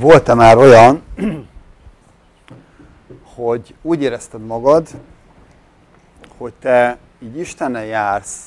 Volt-e 0.00 0.34
már 0.34 0.56
olyan, 0.56 1.02
hogy 3.34 3.74
úgy 3.82 4.02
érezted 4.02 4.46
magad, 4.46 4.88
hogy 6.36 6.52
te 6.52 6.98
így 7.18 7.38
Istennel 7.38 7.84
jársz, 7.84 8.46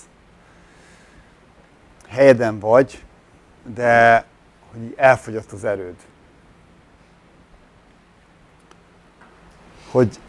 helyeden 2.07 2.59
vagy, 2.59 3.03
de 3.63 4.25
hogy 4.71 4.93
elfogyott 4.97 5.51
az 5.51 5.63
erőd. 5.63 5.95
Hogy 9.91 10.19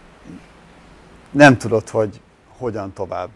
nem 1.31 1.59
tudod, 1.59 1.89
hogy 1.89 2.21
hogyan 2.59 2.93
tovább. 2.93 3.31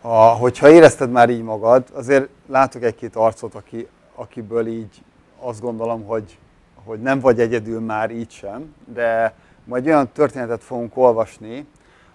A, 0.00 0.16
hogyha 0.16 0.70
érezted 0.70 1.10
már 1.10 1.30
így 1.30 1.42
magad, 1.42 1.88
azért 1.92 2.28
látok 2.46 2.82
egy-két 2.82 3.16
arcot, 3.16 3.54
aki, 3.54 3.88
akiből 4.22 4.66
így 4.66 5.02
azt 5.38 5.60
gondolom, 5.60 6.04
hogy, 6.04 6.38
hogy 6.84 7.00
nem 7.00 7.20
vagy 7.20 7.40
egyedül 7.40 7.80
már 7.80 8.10
így 8.10 8.30
sem, 8.30 8.74
de 8.84 9.34
majd 9.64 9.86
olyan 9.86 10.08
történetet 10.08 10.62
fogunk 10.62 10.96
olvasni, 10.96 11.66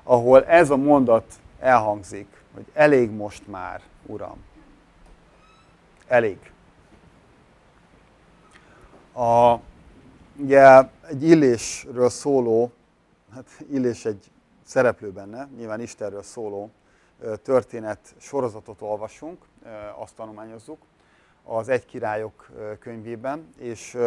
ahol 0.04 0.46
ez 0.46 0.70
a 0.70 0.78
mondat 0.78 1.34
elhangzik, 1.60 2.28
hogy 2.54 2.66
elég 2.74 3.12
most 3.12 3.48
már, 3.48 3.82
Uram. 4.06 4.44
Elég. 6.08 6.52
A, 9.14 9.56
ugye 10.36 10.82
egy 11.08 11.24
illésről 11.24 12.10
szóló, 12.10 12.72
hát 13.34 13.46
illés 13.72 14.06
egy 14.06 14.32
szereplő 14.66 15.12
benne, 15.12 15.48
nyilván 15.58 15.82
Istenről 15.82 16.24
szóló 16.24 16.72
történet 17.44 18.00
sorozatot 18.18 18.82
olvasunk, 18.82 19.46
azt 19.98 20.16
tanulmányozzuk 20.16 20.78
az 21.48 21.70
Egy 21.70 21.86
Királyok 21.86 22.50
könyvében, 22.80 23.50
és 23.58 23.98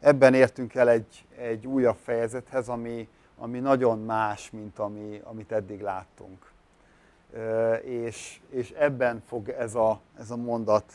ebben 0.00 0.34
értünk 0.34 0.74
el 0.74 0.88
egy, 0.88 1.24
egy 1.36 1.66
újabb 1.66 1.96
fejezethez, 1.96 2.68
ami, 2.68 3.08
ami 3.38 3.58
nagyon 3.58 4.04
más, 4.04 4.50
mint 4.50 4.78
ami, 4.78 5.20
amit 5.24 5.52
eddig 5.52 5.80
láttunk. 5.80 6.52
És, 7.82 8.40
és 8.50 8.70
ebben 8.70 9.22
fog 9.26 9.48
ez 9.48 9.74
a, 9.74 10.00
ez 10.18 10.30
a 10.30 10.36
mondat 10.36 10.92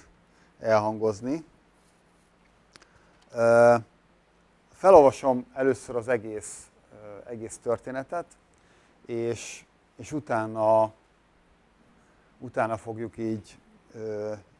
elhangozni. 0.59 1.45
Felolvasom 4.71 5.45
először 5.53 5.95
az 5.95 6.07
egész, 6.07 6.71
egész 7.25 7.57
történetet, 7.57 8.25
és, 9.05 9.65
és 9.95 10.11
utána, 10.11 10.93
utána 12.39 12.77
fogjuk 12.77 13.17
így 13.17 13.57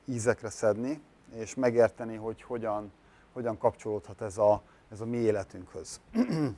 ízekre 0.06 0.50
szedni, 0.50 1.02
és 1.34 1.56
megérteni, 1.56 2.16
hogy 2.16 2.42
hogyan, 2.42 2.92
hogyan 3.34 3.58
kapcsolódhat 3.58 4.22
ez 4.22 4.38
a, 4.38 4.62
ez 4.92 5.02
a 5.02 5.06
mi 5.06 5.18
életünkhöz. 5.18 6.00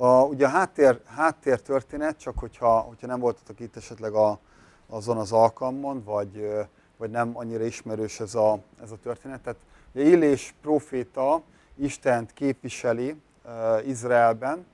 A, 0.00 0.22
ugye 0.22 0.46
a 0.46 0.48
háttér, 0.48 1.00
háttér 1.04 1.60
történet, 1.60 2.18
csak 2.18 2.38
hogyha, 2.38 2.78
hogyha 2.78 3.06
nem 3.06 3.20
voltatok 3.20 3.60
itt 3.60 3.76
esetleg 3.76 4.12
a, 4.12 4.38
azon 4.86 5.16
az 5.16 5.32
alkalmon, 5.32 6.04
vagy, 6.04 6.50
vagy 6.96 7.10
nem 7.10 7.36
annyira 7.36 7.64
ismerős 7.64 8.20
ez 8.20 8.34
a, 8.34 8.58
ez 8.82 8.90
a 8.90 8.96
történet. 9.02 9.40
Tehát 9.40 9.58
ugye 9.92 10.04
Illés 10.04 10.54
proféta 10.60 11.42
Istent 11.74 12.32
képviseli 12.32 13.20
uh, 13.44 13.88
Izraelben, 13.88 14.66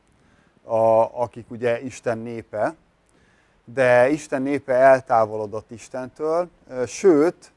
a, 0.63 0.77
akik 1.23 1.51
ugye 1.51 1.81
Isten 1.81 2.19
népe, 2.19 2.75
de 3.65 4.09
Isten 4.09 4.43
népe 4.43 4.73
eltávolodott 4.73 5.71
Istentől, 5.71 6.49
sőt, 6.87 7.53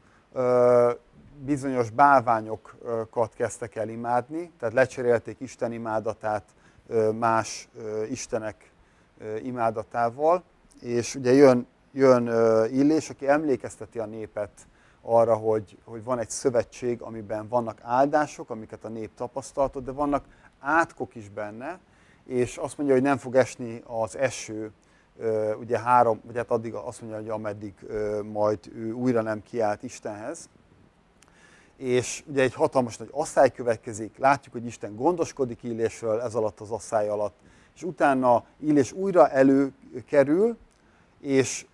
bizonyos 1.38 1.90
bálványokat 1.90 3.34
kezdtek 3.34 3.76
el 3.76 3.90
imádni, 3.90 4.52
tehát 4.60 4.74
lecserélték 4.76 5.40
Isten 5.40 5.72
imádatát 5.72 6.44
más 7.14 7.70
istenek 8.10 8.72
imádatával, 9.44 10.44
és 10.82 11.16
ugye 11.16 11.32
jön, 11.34 11.68
jön 11.92 12.28
Illés, 12.72 13.10
aki 13.10 13.28
emlékezteti 13.28 14.00
a 14.00 14.06
népet 14.06 14.68
arra, 15.02 15.36
hogy, 15.36 15.78
hogy 15.84 16.04
van 16.04 16.20
egy 16.20 16.30
szövetség, 16.30 17.02
amiben 17.02 17.48
vannak 17.48 17.80
áldások, 17.82 18.50
amiket 18.50 18.86
a 18.86 18.90
nép 18.90 19.12
tapasztaltott, 19.16 19.86
de 19.86 19.92
vannak 19.92 20.26
átkok 20.60 21.16
is 21.16 21.30
benne, 21.30 21.80
és 22.26 22.58
azt 22.58 22.78
mondja, 22.78 22.96
hogy 22.96 23.04
nem 23.04 23.18
fog 23.18 23.36
esni 23.36 23.84
az 23.86 24.18
eső, 24.18 24.72
ugye 25.60 25.80
három, 25.80 26.22
vagy 26.26 26.36
hát 26.36 26.52
addig 26.52 26.74
azt 26.74 27.02
mondja, 27.02 27.20
hogy 27.20 27.30
ameddig 27.30 27.74
majd 28.32 28.60
ő 28.76 28.92
újra 28.92 29.22
nem 29.22 29.44
kiállt 29.44 29.84
Istenhez 29.84 30.50
és 31.78 32.24
ugye 32.28 32.42
egy 32.42 32.54
hatalmas 32.54 32.98
nagy 32.98 33.10
asszály 33.12 33.52
következik, 33.52 34.18
látjuk, 34.18 34.54
hogy 34.54 34.66
Isten 34.66 34.96
gondoskodik 34.96 35.64
Illésről 35.64 36.22
ez 36.22 36.36
alatt 36.36 36.60
az 36.60 36.72
asszály 36.72 37.08
alatt, 37.08 37.36
és 37.76 37.84
utána 37.84 38.44
Illés 38.60 38.92
újra 38.92 39.30
előkerül, 39.30 40.58
és 41.22 41.66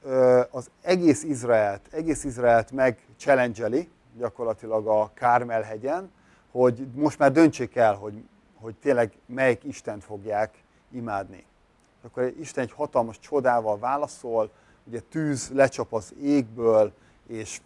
az 0.51 0.69
egész 0.81 1.23
Izraelt, 1.23 1.81
egész 1.91 2.23
Izraelt 2.23 2.71
meg 2.71 3.05
challenge 3.17 3.87
gyakorlatilag 4.17 4.87
a 4.87 5.11
Kármel 5.13 5.61
hegyen, 5.61 6.11
hogy 6.51 6.87
most 6.93 7.19
már 7.19 7.31
döntsék 7.31 7.75
el, 7.75 7.95
hogy, 7.95 8.23
hogy 8.61 8.75
tényleg 8.75 9.11
melyik 9.25 9.63
Istent 9.63 10.03
fogják 10.03 10.63
imádni. 10.91 11.45
Akkor 12.05 12.33
Isten 12.39 12.63
egy 12.63 12.71
hatalmas 12.71 13.19
csodával 13.19 13.79
válaszol, 13.79 14.51
ugye 14.83 14.99
tűz 14.99 15.49
lecsap 15.53 15.93
az 15.93 16.13
égből, 16.21 16.93
és 17.27 17.61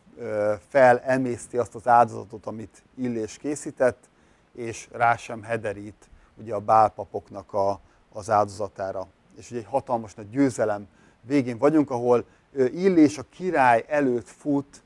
felemészti 0.70 1.58
azt 1.58 1.76
az 1.76 1.88
áldozatot, 1.88 2.46
amit 2.46 2.84
Illés 2.98 3.38
készített, 3.38 4.10
és 4.54 4.88
rá 4.92 5.16
sem 5.16 5.44
hederít 5.44 6.10
ugye 6.36 6.54
a 6.54 6.60
bálpapoknak 6.60 7.54
a, 7.54 7.80
az 8.14 8.30
áldozatára. 8.30 9.08
És 9.38 9.52
ugye 9.52 9.60
egy 9.60 9.66
hatalmas 9.66 10.14
nagy 10.14 10.30
győzelem 10.30 10.88
végén 11.22 11.58
vagyunk, 11.58 11.90
ahol 11.90 12.26
Illés 12.54 13.18
a 13.18 13.24
király 13.30 13.86
előtt 13.88 14.28
fut 14.28 14.84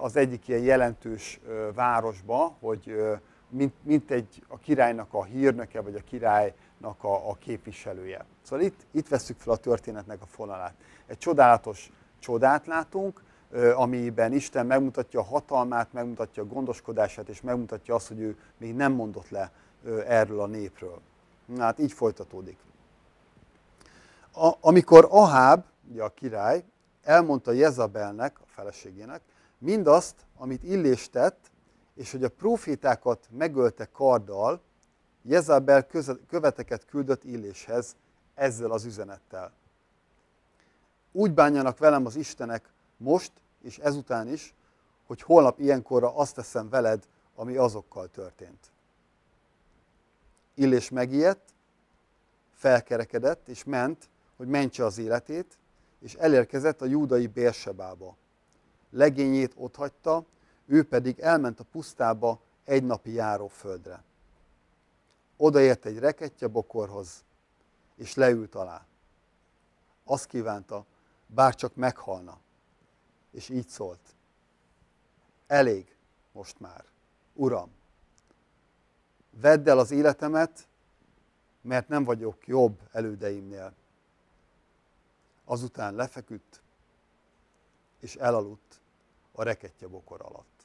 az 0.00 0.16
egyik 0.16 0.48
ilyen 0.48 0.60
jelentős 0.60 1.40
városba, 1.74 2.56
hogy 2.60 2.94
mint, 3.48 3.74
mint 3.82 4.10
egy 4.10 4.42
a 4.48 4.58
királynak 4.58 5.14
a 5.14 5.24
hírnöke, 5.24 5.80
vagy 5.80 5.94
a 5.94 6.04
királynak 6.04 7.04
a, 7.04 7.30
a 7.30 7.34
képviselője. 7.34 8.24
Szóval 8.42 8.64
itt, 8.64 8.86
itt 8.90 9.08
veszük 9.08 9.38
fel 9.38 9.52
a 9.52 9.56
történetnek 9.56 10.22
a 10.22 10.26
fonalát. 10.26 10.74
Egy 11.06 11.18
csodálatos 11.18 11.92
csodát 12.18 12.66
látunk, 12.66 13.22
amiben 13.74 14.32
Isten 14.32 14.66
megmutatja 14.66 15.20
a 15.20 15.24
hatalmát, 15.24 15.92
megmutatja 15.92 16.42
a 16.42 16.46
gondoskodását, 16.46 17.28
és 17.28 17.40
megmutatja 17.40 17.94
azt, 17.94 18.08
hogy 18.08 18.20
ő 18.20 18.38
még 18.58 18.74
nem 18.74 18.92
mondott 18.92 19.28
le 19.28 19.52
erről 20.06 20.40
a 20.40 20.46
népről. 20.46 21.00
Hát 21.58 21.78
így 21.78 21.92
folytatódik. 21.92 22.58
A, 24.32 24.52
amikor 24.60 25.06
Aháb, 25.10 25.64
ugye 25.90 26.02
a 26.02 26.08
király, 26.08 26.64
elmondta 27.02 27.52
Jezabelnek, 27.52 28.36
a 28.40 28.46
feleségének, 28.46 29.20
mindazt, 29.58 30.14
amit 30.36 30.64
Illés 30.64 31.08
tett, 31.10 31.50
és 31.94 32.12
hogy 32.12 32.24
a 32.24 32.28
profétákat 32.28 33.28
megölte 33.30 33.88
karddal, 33.92 34.60
Jezabel 35.22 35.86
követeket 36.28 36.84
küldött 36.84 37.24
Illéshez 37.24 37.96
ezzel 38.40 38.70
az 38.70 38.84
üzenettel. 38.84 39.52
Úgy 41.12 41.32
bánjanak 41.32 41.78
velem 41.78 42.06
az 42.06 42.16
Istenek, 42.16 42.72
most 42.96 43.32
és 43.62 43.78
ezután 43.78 44.28
is, 44.28 44.54
hogy 45.06 45.22
holnap 45.22 45.58
ilyenkorra 45.58 46.16
azt 46.16 46.34
teszem 46.34 46.68
veled, 46.68 47.06
ami 47.34 47.56
azokkal 47.56 48.08
történt. 48.08 48.70
Illés 50.54 50.90
megijedt, 50.90 51.54
felkerekedett, 52.54 53.48
és 53.48 53.64
ment, 53.64 54.08
hogy 54.36 54.46
mentse 54.46 54.84
az 54.84 54.98
életét, 54.98 55.58
és 55.98 56.14
elérkezett 56.14 56.82
a 56.82 56.86
júdai 56.86 57.26
Bérsebába. 57.26 58.16
Legényét 58.90 59.52
otthagyta, 59.56 60.24
ő 60.66 60.84
pedig 60.84 61.18
elment 61.18 61.60
a 61.60 61.64
pusztába 61.72 62.40
egy 62.64 62.84
napi 62.84 63.12
járóföldre. 63.12 64.02
Odaért 65.36 65.84
egy 65.84 65.98
rekettye 65.98 66.46
bokorhoz, 66.46 67.24
és 68.00 68.14
leült 68.14 68.54
alá. 68.54 68.86
Azt 70.04 70.26
kívánta, 70.26 70.84
bár 71.26 71.54
csak 71.54 71.74
meghalna 71.74 72.38
és 73.30 73.48
így 73.48 73.68
szólt. 73.68 74.14
Elég 75.46 75.96
most 76.32 76.60
már, 76.60 76.84
Uram, 77.32 77.70
vedd 79.30 79.68
el 79.68 79.78
az 79.78 79.90
életemet, 79.90 80.68
mert 81.60 81.88
nem 81.88 82.04
vagyok 82.04 82.46
jobb 82.46 82.88
elődeimnél. 82.92 83.74
Azután 85.44 85.94
lefeküdt, 85.94 86.62
és 87.98 88.16
elaludt 88.16 88.80
a 89.32 89.42
rekettye 89.42 89.86
bokor 89.86 90.20
alatt. 90.22 90.59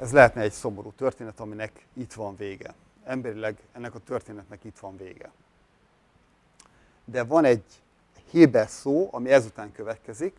Ez 0.00 0.12
lehetne 0.12 0.40
egy 0.40 0.52
szomorú 0.52 0.92
történet, 0.92 1.40
aminek 1.40 1.86
itt 1.92 2.12
van 2.12 2.36
vége. 2.36 2.74
Emberileg 3.04 3.56
ennek 3.72 3.94
a 3.94 3.98
történetnek 3.98 4.64
itt 4.64 4.78
van 4.78 4.96
vége 4.96 5.30
de 7.10 7.24
van 7.24 7.44
egy 7.44 7.64
Héber 8.30 8.68
szó, 8.68 9.08
ami 9.10 9.30
ezután 9.30 9.72
következik. 9.72 10.36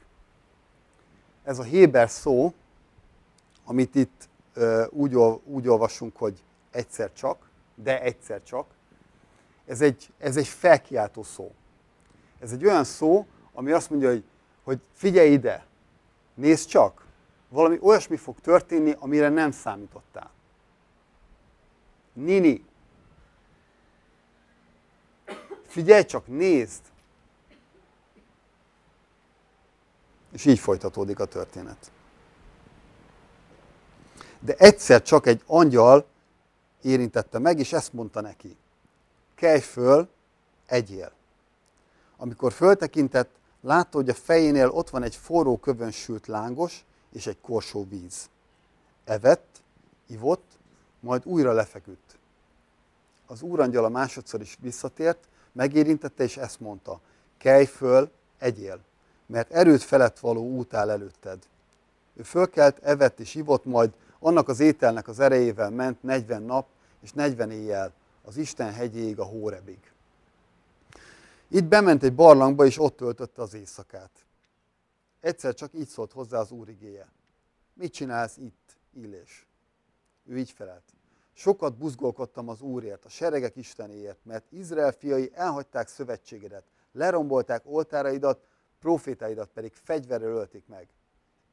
Ez 1.43 1.59
a 1.59 1.63
Héber 1.63 2.09
szó, 2.09 2.53
amit 3.65 3.95
itt 3.95 4.29
úgy, 4.89 5.15
úgy 5.43 5.67
olvasunk, 5.67 6.17
hogy 6.17 6.43
egyszer 6.71 7.13
csak, 7.13 7.49
de 7.75 8.01
egyszer 8.01 8.43
csak, 8.43 8.65
ez 9.65 9.81
egy, 9.81 10.13
ez 10.17 10.37
egy 10.37 10.47
felkiáltó 10.47 11.23
szó. 11.23 11.51
Ez 12.39 12.51
egy 12.51 12.65
olyan 12.65 12.83
szó, 12.83 13.25
ami 13.53 13.71
azt 13.71 13.89
mondja, 13.89 14.09
hogy, 14.09 14.23
hogy 14.63 14.79
figyelj 14.93 15.31
ide, 15.31 15.65
nézd 16.33 16.67
csak, 16.67 17.05
valami 17.51 17.77
olyasmi 17.81 18.17
fog 18.17 18.39
történni, 18.39 18.95
amire 18.99 19.29
nem 19.29 19.51
számítottál. 19.51 20.31
Nini, 22.13 22.65
figyelj 25.67 26.05
csak, 26.05 26.27
nézd! 26.27 26.81
És 30.31 30.45
így 30.45 30.59
folytatódik 30.59 31.19
a 31.19 31.25
történet. 31.25 31.91
De 34.39 34.55
egyszer 34.57 35.01
csak 35.01 35.25
egy 35.25 35.43
angyal 35.45 36.05
érintette 36.81 37.39
meg, 37.39 37.59
és 37.59 37.73
ezt 37.73 37.93
mondta 37.93 38.21
neki. 38.21 38.57
Kelj 39.35 39.59
föl, 39.59 40.09
egyél. 40.65 41.11
Amikor 42.17 42.53
föltekintett, 42.53 43.29
látta, 43.61 43.97
hogy 43.97 44.09
a 44.09 44.13
fejénél 44.13 44.69
ott 44.69 44.89
van 44.89 45.03
egy 45.03 45.15
forró 45.15 45.57
kövön 45.57 45.91
sült 45.91 46.27
lángos 46.27 46.85
és 47.13 47.27
egy 47.27 47.37
korsó 47.41 47.85
víz. 47.89 48.29
Evett, 49.03 49.61
ivott, 50.07 50.51
majd 50.99 51.21
újra 51.25 51.51
lefeküdt. 51.51 52.17
Az 53.25 53.41
úrangyala 53.41 53.89
másodszor 53.89 54.41
is 54.41 54.57
visszatért, 54.59 55.27
megérintette 55.51 56.23
és 56.23 56.37
ezt 56.37 56.59
mondta, 56.59 56.99
kelj 57.37 57.65
föl, 57.65 58.11
egyél, 58.37 58.79
mert 59.25 59.51
erőt 59.51 59.81
felett 59.81 60.19
való 60.19 60.49
út 60.49 60.73
áll 60.73 60.89
előtted. 60.89 61.39
Ő 62.13 62.23
fölkelt, 62.23 62.79
evett 62.83 63.19
és 63.19 63.35
ivott, 63.35 63.65
majd 63.65 63.91
annak 64.19 64.47
az 64.47 64.59
ételnek 64.59 65.07
az 65.07 65.19
erejével 65.19 65.69
ment 65.69 66.03
40 66.03 66.41
nap 66.41 66.67
és 67.01 67.11
40 67.11 67.51
éjjel 67.51 67.93
az 68.23 68.37
Isten 68.37 68.73
hegyéig 68.73 69.19
a 69.19 69.23
Hórebig. 69.23 69.79
Itt 71.47 71.63
bement 71.63 72.03
egy 72.03 72.13
barlangba, 72.13 72.65
és 72.65 72.79
ott 72.79 72.97
töltötte 72.97 73.41
az 73.41 73.53
éjszakát. 73.53 74.09
Egyszer 75.21 75.53
csak 75.53 75.73
így 75.73 75.87
szólt 75.87 76.11
hozzá 76.11 76.39
az 76.39 76.51
Úr 76.51 76.69
igéje. 76.69 77.11
Mit 77.73 77.93
csinálsz 77.93 78.37
itt, 78.37 78.77
Illés? 78.93 79.47
Ő 80.25 80.37
így 80.37 80.51
felelt. 80.51 80.93
Sokat 81.33 81.77
buzgolkodtam 81.77 82.49
az 82.49 82.61
Úrért, 82.61 83.05
a 83.05 83.09
seregek 83.09 83.55
Istenéért, 83.55 84.25
mert 84.25 84.51
Izrael 84.51 84.91
fiai 84.91 85.31
elhagyták 85.33 85.87
szövetségedet, 85.87 86.65
lerombolták 86.91 87.61
oltáraidat, 87.65 88.45
profétáidat 88.79 89.49
pedig 89.49 89.73
fegyverrel 89.73 90.31
ölték 90.31 90.67
meg. 90.67 90.87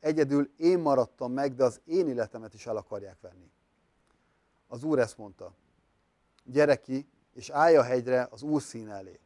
Egyedül 0.00 0.50
én 0.56 0.78
maradtam 0.78 1.32
meg, 1.32 1.54
de 1.54 1.64
az 1.64 1.80
én 1.84 2.08
életemet 2.08 2.54
is 2.54 2.66
el 2.66 2.76
akarják 2.76 3.20
venni. 3.20 3.50
Az 4.66 4.82
Úr 4.82 4.98
ezt 4.98 5.18
mondta, 5.18 5.54
gyere 6.44 6.76
ki, 6.76 7.08
és 7.34 7.50
állj 7.50 7.76
a 7.76 7.82
hegyre 7.82 8.28
az 8.30 8.42
Úr 8.42 8.62
szín 8.62 8.88
elé. 8.88 9.20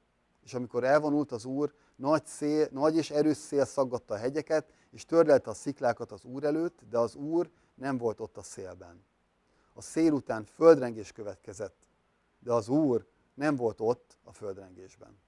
És 0.44 0.54
amikor 0.54 0.84
elvonult 0.84 1.32
az 1.32 1.44
Úr, 1.44 1.74
nagy, 1.96 2.26
szél, 2.26 2.68
nagy 2.70 2.96
és 2.96 3.10
erős 3.10 3.36
szél 3.36 3.64
szaggatta 3.64 4.14
a 4.14 4.16
hegyeket, 4.16 4.72
és 4.90 5.04
törlelte 5.04 5.50
a 5.50 5.54
sziklákat 5.54 6.12
az 6.12 6.24
Úr 6.24 6.44
előtt, 6.44 6.80
de 6.90 6.98
az 6.98 7.14
Úr 7.14 7.50
nem 7.74 7.98
volt 7.98 8.20
ott 8.20 8.36
a 8.36 8.42
szélben. 8.42 9.04
A 9.74 9.82
szél 9.82 10.12
után 10.12 10.44
földrengés 10.44 11.12
következett, 11.12 11.88
de 12.38 12.52
az 12.52 12.68
Úr 12.68 13.06
nem 13.34 13.56
volt 13.56 13.80
ott 13.80 14.16
a 14.22 14.32
földrengésben. 14.32 15.18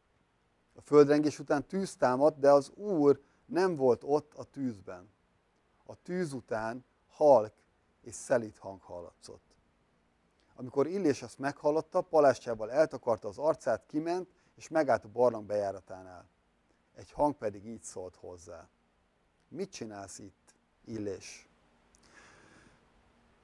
A 0.74 0.80
földrengés 0.80 1.38
után 1.38 1.66
tűz 1.66 1.96
támadt, 1.96 2.38
de 2.38 2.50
az 2.50 2.70
Úr 2.70 3.20
nem 3.46 3.74
volt 3.74 4.02
ott 4.04 4.34
a 4.34 4.44
tűzben. 4.44 5.10
A 5.84 5.94
tűz 6.02 6.32
után 6.32 6.84
halk 7.08 7.52
és 8.00 8.14
szelít 8.14 8.58
hang 8.58 8.80
hallatszott. 8.80 9.54
Amikor 10.54 10.86
Illés 10.86 11.22
ezt 11.22 11.38
meghallotta, 11.38 12.00
palástjával 12.00 12.70
eltakarta 12.70 13.28
az 13.28 13.38
arcát, 13.38 13.86
kiment, 13.86 14.28
és 14.54 14.68
megállt 14.68 15.04
a 15.04 15.08
barlang 15.08 15.46
bejáratánál. 15.46 16.28
Egy 16.94 17.12
hang 17.12 17.34
pedig 17.34 17.66
így 17.66 17.82
szólt 17.82 18.16
hozzá. 18.16 18.68
Mit 19.48 19.70
csinálsz 19.70 20.18
itt, 20.18 20.54
Illés? 20.84 21.48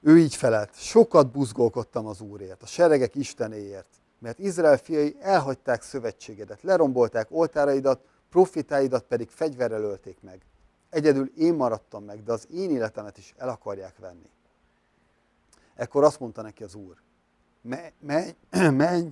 Ő 0.01 0.17
így 0.17 0.35
felelt, 0.35 0.75
sokat 0.75 1.31
buzgolkodtam 1.31 2.05
az 2.05 2.21
Úrért, 2.21 2.63
a 2.63 2.65
seregek 2.65 3.15
Istenéért, 3.15 4.01
mert 4.19 4.39
Izrael 4.39 4.77
fiai 4.77 5.15
elhagyták 5.19 5.81
szövetségedet, 5.81 6.61
lerombolták 6.61 7.27
oltáraidat, 7.31 8.01
profitáidat 8.29 9.03
pedig 9.03 9.29
fegyverrel 9.29 9.83
ölték 9.83 10.21
meg. 10.21 10.45
Egyedül 10.89 11.31
én 11.37 11.53
maradtam 11.53 12.03
meg, 12.03 12.23
de 12.23 12.31
az 12.31 12.47
én 12.51 12.71
életemet 12.71 13.17
is 13.17 13.33
el 13.37 13.49
akarják 13.49 13.97
venni. 13.97 14.29
Ekkor 15.75 16.03
azt 16.03 16.19
mondta 16.19 16.41
neki 16.41 16.63
az 16.63 16.75
Úr, 16.75 16.95
menj, 17.61 17.91
menj, 17.99 18.35
menj 18.85 19.09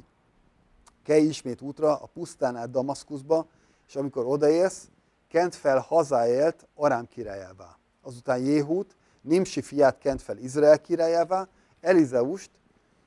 kelj 1.03 1.23
ismét 1.23 1.61
útra 1.61 1.95
a 1.95 2.05
pusztán 2.05 2.55
át 2.55 2.71
Damaszkuszba, 2.71 3.47
és 3.89 3.95
amikor 3.95 4.25
odaérsz, 4.25 4.89
kent 5.27 5.55
fel 5.55 5.79
hazáért 5.79 6.67
Arám 6.75 7.07
királyává. 7.07 7.77
Azután 8.01 8.39
Jéhút, 8.39 8.95
Nimsi 9.21 9.61
fiát 9.61 9.97
kent 9.97 10.21
fel 10.21 10.37
Izrael 10.37 10.81
királyává, 10.81 11.47
Elizeust, 11.81 12.49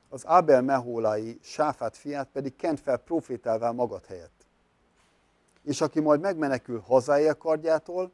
az 0.09 0.23
Abel 0.23 0.61
Mehólai 0.61 1.39
Sáfát 1.41 1.97
fiát 1.97 2.29
pedig 2.33 2.55
kent 2.55 2.79
fel 2.79 2.97
profétálvá 2.97 3.71
magad 3.71 4.05
helyett. 4.05 4.45
És 5.63 5.81
aki 5.81 5.99
majd 5.99 6.19
megmenekül 6.19 6.79
hazája 6.79 7.37
kardjától, 7.37 8.11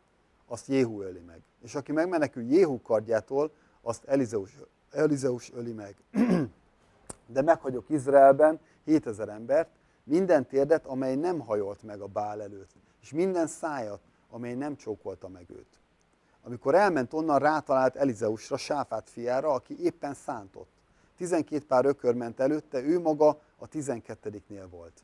azt 0.48 0.68
Jéhu 0.68 1.02
öli 1.02 1.20
meg. 1.20 1.42
És 1.62 1.76
aki 1.76 1.92
megmenekül 1.92 2.44
Jéhu 2.44 2.82
kardjától, 2.82 3.52
azt 3.82 4.04
Elizeus, 4.06 4.56
Elizeus 4.92 5.52
öli 5.54 5.72
meg. 5.72 5.96
De 7.34 7.42
meghagyok 7.42 7.90
Izraelben 7.90 8.60
7000 8.86 9.30
embert, 9.30 9.70
minden 10.10 10.48
térdet, 10.48 10.86
amely 10.86 11.16
nem 11.16 11.40
hajolt 11.40 11.84
meg 11.84 12.02
a 12.02 12.08
bál 12.08 12.42
előtt, 12.42 12.70
és 13.02 13.12
minden 13.12 13.48
szájat, 13.48 14.02
amely 14.30 14.54
nem 14.54 14.76
csókolta 14.76 15.28
meg 15.28 15.46
őt. 15.50 15.80
Amikor 16.44 16.76
elment 16.76 17.14
onnan, 17.14 17.40
rátalált 17.40 17.96
Elizeusra, 17.96 18.58
Sáfát 18.58 19.10
fiára, 19.10 19.54
aki 19.54 19.84
éppen 19.84 20.14
szántott. 20.14 20.70
Tizenkét 21.18 21.66
pár 21.66 21.86
ökör 21.86 22.14
ment 22.14 22.40
előtte, 22.40 22.82
ő 22.82 23.00
maga 23.00 23.40
a 23.58 23.68
tizenkettediknél 23.68 24.70
volt. 24.70 25.04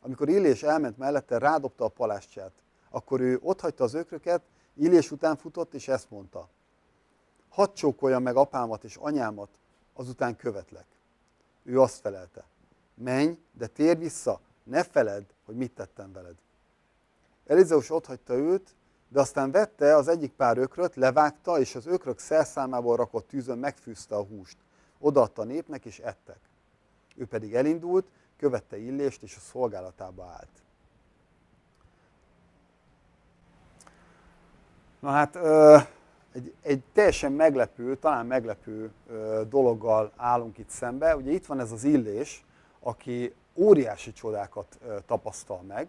Amikor 0.00 0.28
Illés 0.28 0.62
elment 0.62 0.98
mellette, 0.98 1.38
rádobta 1.38 1.84
a 1.84 1.88
palástját. 1.88 2.52
Akkor 2.90 3.20
ő 3.20 3.38
otthagyta 3.42 3.84
az 3.84 3.94
ökröket, 3.94 4.42
Illés 4.74 5.10
után 5.10 5.36
futott, 5.36 5.74
és 5.74 5.88
ezt 5.88 6.10
mondta. 6.10 6.48
Hadd 7.48 7.74
csókolja 7.74 8.18
meg 8.18 8.36
apámat 8.36 8.84
és 8.84 8.96
anyámat, 8.96 9.48
azután 9.92 10.36
követlek. 10.36 10.86
Ő 11.62 11.80
azt 11.80 12.00
felelte 12.00 12.44
menj, 12.94 13.38
de 13.52 13.66
térj 13.66 13.98
vissza, 13.98 14.40
ne 14.62 14.82
feledd, 14.82 15.24
hogy 15.44 15.56
mit 15.56 15.72
tettem 15.72 16.12
veled. 16.12 16.34
Elizeus 17.46 17.88
hagyta 17.88 18.34
őt, 18.34 18.74
de 19.08 19.20
aztán 19.20 19.50
vette 19.50 19.96
az 19.96 20.08
egyik 20.08 20.32
pár 20.32 20.58
ökröt, 20.58 20.94
levágta, 20.94 21.58
és 21.58 21.74
az 21.74 21.86
ökrök 21.86 22.18
szerszámából 22.18 22.96
rakott 22.96 23.28
tűzön 23.28 23.58
megfűzte 23.58 24.14
a 24.14 24.22
húst. 24.22 24.56
Odaadta 24.98 25.42
a 25.42 25.44
népnek, 25.44 25.84
és 25.84 25.98
ettek. 25.98 26.38
Ő 27.16 27.26
pedig 27.26 27.54
elindult, 27.54 28.06
követte 28.36 28.78
Illést, 28.78 29.22
és 29.22 29.36
a 29.36 29.40
szolgálatába 29.40 30.24
állt. 30.24 30.62
Na 35.00 35.10
hát, 35.10 35.36
egy, 36.32 36.54
egy 36.62 36.82
teljesen 36.92 37.32
meglepő, 37.32 37.96
talán 37.96 38.26
meglepő 38.26 38.92
dologgal 39.48 40.12
állunk 40.16 40.58
itt 40.58 40.68
szembe. 40.68 41.16
Ugye 41.16 41.30
itt 41.30 41.46
van 41.46 41.60
ez 41.60 41.72
az 41.72 41.84
Illés, 41.84 42.44
aki 42.84 43.34
óriási 43.54 44.12
csodákat 44.12 44.78
tapasztal 45.06 45.60
meg. 45.66 45.88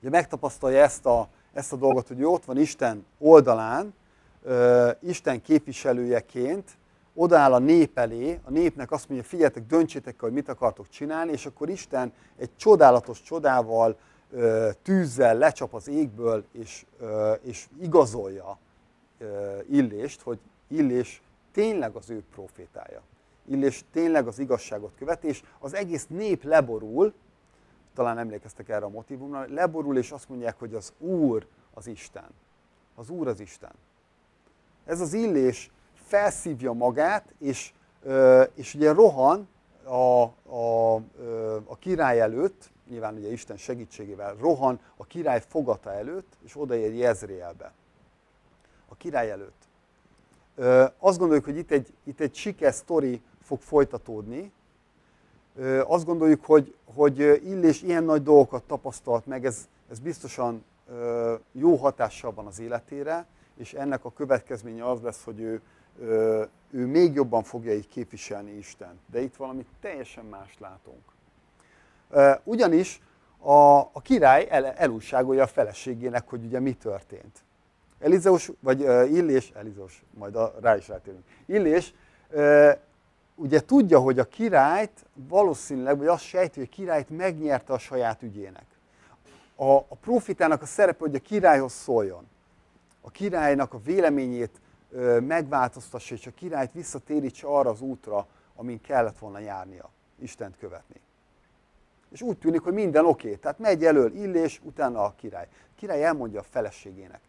Ugye 0.00 0.10
megtapasztalja 0.10 0.82
ezt 0.82 1.06
a, 1.06 1.28
ezt 1.52 1.72
a 1.72 1.76
dolgot, 1.76 2.08
hogy 2.08 2.24
ott 2.24 2.44
van 2.44 2.58
Isten 2.58 3.06
oldalán, 3.18 3.94
Isten 5.00 5.42
képviselőjeként, 5.42 6.70
odaáll 7.14 7.52
a 7.52 7.58
nép 7.58 7.98
elé, 7.98 8.40
a 8.44 8.50
népnek 8.50 8.90
azt 8.90 9.08
mondja, 9.08 9.28
figyeljetek, 9.28 9.66
döntsétek 9.66 10.20
hogy 10.20 10.32
mit 10.32 10.48
akartok 10.48 10.88
csinálni, 10.88 11.32
és 11.32 11.46
akkor 11.46 11.68
Isten 11.68 12.12
egy 12.36 12.50
csodálatos 12.56 13.22
csodával, 13.22 13.96
tűzzel 14.82 15.38
lecsap 15.38 15.74
az 15.74 15.88
égből, 15.88 16.44
és, 16.52 16.86
és 17.42 17.68
igazolja 17.80 18.58
Illést, 19.70 20.20
hogy 20.20 20.38
Illés 20.68 21.22
tényleg 21.52 21.94
az 21.94 22.10
ő 22.10 22.22
profétája. 22.34 23.02
Illés 23.52 23.84
tényleg 23.92 24.26
az 24.26 24.38
igazságot 24.38 24.92
követi, 24.98 25.26
és 25.26 25.42
az 25.58 25.74
egész 25.74 26.06
nép 26.06 26.44
leborul, 26.44 27.14
talán 27.94 28.18
emlékeztek 28.18 28.68
erre 28.68 28.84
a 28.84 28.88
motivumra, 28.88 29.44
leborul, 29.48 29.96
és 29.98 30.10
azt 30.10 30.28
mondják, 30.28 30.58
hogy 30.58 30.74
az 30.74 30.92
Úr 30.98 31.46
az 31.74 31.86
Isten. 31.86 32.28
Az 32.94 33.10
Úr 33.10 33.28
az 33.28 33.40
Isten. 33.40 33.72
Ez 34.84 35.00
az 35.00 35.12
illés 35.12 35.70
felszívja 35.94 36.72
magát, 36.72 37.34
és, 37.38 37.72
és 38.54 38.74
ugye 38.74 38.92
rohan 38.92 39.48
a, 39.84 40.22
a, 40.54 40.94
a 41.64 41.76
király 41.78 42.20
előtt, 42.20 42.70
nyilván 42.88 43.14
ugye 43.14 43.32
Isten 43.32 43.56
segítségével 43.56 44.34
rohan 44.34 44.80
a 44.96 45.04
király 45.04 45.42
fogata 45.48 45.92
előtt, 45.92 46.36
és 46.44 46.56
odaér 46.56 46.94
Jezreelbe. 46.94 47.72
A 48.88 48.94
király 48.94 49.30
előtt. 49.30 49.68
Azt 50.98 51.18
gondoljuk, 51.18 51.44
hogy 51.44 51.56
itt 51.56 51.70
egy, 51.70 51.92
itt 52.04 52.20
egy 52.20 52.34
siker 52.34 52.72
sztori 52.72 53.22
fog 53.42 53.60
folytatódni. 53.60 54.52
Azt 55.84 56.04
gondoljuk, 56.04 56.44
hogy, 56.44 56.74
hogy 56.94 57.18
Illés 57.44 57.82
ilyen 57.82 58.04
nagy 58.04 58.22
dolgokat 58.22 58.62
tapasztalt 58.62 59.26
meg, 59.26 59.44
ez, 59.44 59.68
ez 59.90 59.98
biztosan 59.98 60.64
jó 61.52 61.76
hatással 61.76 62.32
van 62.32 62.46
az 62.46 62.60
életére, 62.60 63.26
és 63.56 63.74
ennek 63.74 64.04
a 64.04 64.12
következménye 64.12 64.90
az 64.90 65.00
lesz, 65.00 65.24
hogy 65.24 65.40
ő, 65.40 65.60
ő 66.70 66.86
még 66.86 67.14
jobban 67.14 67.42
fogja 67.42 67.72
így 67.72 67.88
képviselni 67.88 68.50
Isten. 68.50 69.00
De 69.10 69.20
itt 69.20 69.36
valami 69.36 69.66
teljesen 69.80 70.24
mást 70.24 70.60
látunk. 70.60 71.02
Ugyanis 72.44 73.00
a, 73.38 73.78
a 73.78 74.00
király 74.02 74.46
el, 74.50 74.66
elújságolja 74.66 75.42
a 75.42 75.46
feleségének, 75.46 76.28
hogy 76.28 76.44
ugye 76.44 76.60
mi 76.60 76.72
történt. 76.72 77.38
Elizeus, 77.98 78.50
vagy 78.60 78.82
uh, 78.82 79.12
Illés, 79.12 79.52
Elizeus, 79.54 80.02
majd 80.18 80.36
a, 80.36 80.54
rá 80.60 80.76
is 80.76 80.88
rátérünk. 80.88 81.24
Illés 81.46 81.94
ugye 83.42 83.60
tudja, 83.60 83.98
hogy 83.98 84.18
a 84.18 84.24
királyt 84.24 85.04
valószínűleg, 85.14 85.98
vagy 85.98 86.06
azt 86.06 86.24
sejti, 86.24 86.58
hogy 86.58 86.68
a 86.72 86.74
királyt 86.74 87.10
megnyerte 87.10 87.72
a 87.72 87.78
saját 87.78 88.22
ügyének. 88.22 88.66
A, 89.56 89.72
a 89.72 89.94
profitának 90.00 90.62
a 90.62 90.66
szerepe, 90.66 90.98
hogy 90.98 91.14
a 91.14 91.18
királyhoz 91.18 91.72
szóljon. 91.72 92.28
A 93.00 93.10
királynak 93.10 93.74
a 93.74 93.80
véleményét 93.84 94.60
uh, 94.90 95.20
megváltoztassa, 95.20 96.14
és 96.14 96.26
a 96.26 96.30
királyt 96.30 96.72
visszatérítse 96.72 97.46
arra 97.46 97.70
az 97.70 97.80
útra, 97.80 98.26
amin 98.56 98.80
kellett 98.80 99.18
volna 99.18 99.38
járnia, 99.38 99.90
Istent 100.18 100.56
követni 100.58 101.00
és 102.12 102.22
úgy 102.22 102.38
tűnik, 102.38 102.60
hogy 102.60 102.72
minden 102.72 103.04
oké. 103.04 103.34
Tehát 103.34 103.58
megy 103.58 103.84
elől 103.84 104.14
Illés, 104.14 104.60
utána 104.64 105.04
a 105.04 105.14
király. 105.16 105.48
A 105.50 105.74
király 105.76 106.04
elmondja 106.04 106.40
a 106.40 106.42
feleségének. 106.50 107.20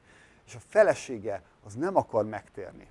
És 0.46 0.56
a 0.56 0.60
felesége 0.68 1.42
az 1.66 1.74
nem 1.74 1.96
akar 1.96 2.26
megtérni. 2.26 2.88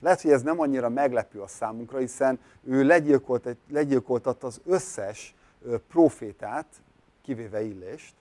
Lehet, 0.00 0.20
hogy 0.20 0.30
ez 0.30 0.42
nem 0.42 0.60
annyira 0.60 0.88
meglepő 0.88 1.40
a 1.40 1.46
számunkra, 1.46 1.98
hiszen 1.98 2.40
ő 2.64 2.84
legyilkolt, 2.84 3.56
legyilkoltatta 3.70 4.46
az 4.46 4.60
összes 4.64 5.34
profétát, 5.88 6.66
kivéve 7.22 7.62
Illést, 7.62 8.14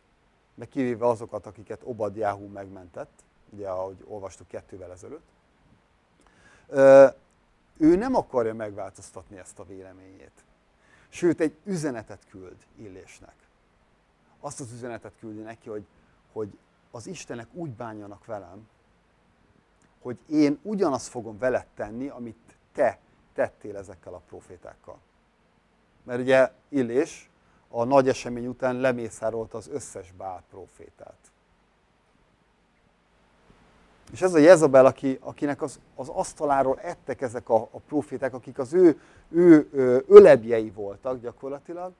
meg 0.54 0.68
kivéve 0.68 1.08
azokat, 1.08 1.46
akiket 1.46 1.82
Obadjáhú 1.84 2.46
megmentett, 2.46 3.24
ugye 3.50 3.70
ahogy 3.70 4.06
olvastuk 4.08 4.48
kettővel 4.48 4.92
ezelőtt. 4.92 5.28
Ő 7.78 7.96
nem 7.96 8.16
akarja 8.16 8.54
megváltoztatni 8.54 9.38
ezt 9.38 9.60
a 9.60 9.66
véleményét. 9.66 10.44
Sőt, 11.10 11.40
egy 11.40 11.56
üzenetet 11.64 12.26
küld 12.30 12.58
Illésnek. 12.76 13.36
Azt 14.40 14.60
az 14.60 14.72
üzenetet 14.72 15.14
küldi 15.20 15.42
neki, 15.42 15.70
hogy, 15.70 15.86
hogy 16.32 16.58
az 16.92 17.08
Istenek 17.08 17.48
úgy 17.54 17.70
bánjanak 17.70 18.26
velem, 18.26 18.68
hogy 20.02 20.18
én 20.30 20.60
ugyanazt 20.62 21.08
fogom 21.08 21.38
veled 21.38 21.66
tenni, 21.76 22.08
amit 22.08 22.58
te 22.74 23.00
tettél 23.34 23.78
ezekkel 23.78 24.14
a 24.14 24.22
profétákkal. 24.28 24.98
Mert 26.04 26.20
ugye 26.20 26.52
Illés 26.70 27.30
a 27.70 27.84
nagy 27.84 28.08
esemény 28.08 28.48
után 28.48 28.76
lemészárolta 28.76 29.58
az 29.58 29.68
összes 29.68 30.12
Bál 30.12 30.44
profétát. 30.50 31.18
És 34.12 34.22
ez 34.22 34.34
a 34.34 34.38
Jezabel, 34.38 34.86
aki, 34.86 35.18
akinek 35.22 35.62
az, 35.62 35.80
az 35.96 36.10
asztaláról 36.10 36.80
ettek 36.80 37.22
ezek 37.22 37.50
a, 37.50 37.56
a 37.56 37.80
proféták, 37.88 38.34
akik 38.34 38.60
az 38.60 38.74
ő, 38.74 39.02
ő, 39.30 39.70
ő 39.72 40.06
ölebjei 40.08 40.70
voltak 40.70 41.22
gyakorlatilag, 41.22 41.94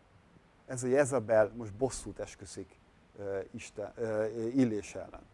ez 0.66 0.84
a 0.84 0.88
Jezabel 0.88 1.52
most 1.56 1.74
bosszút 1.74 2.20
esküszik 2.20 2.80
uh, 3.16 3.44
Isten, 3.52 3.94
uh, 3.98 4.56
Illés 4.56 4.96
ellen. 4.96 5.26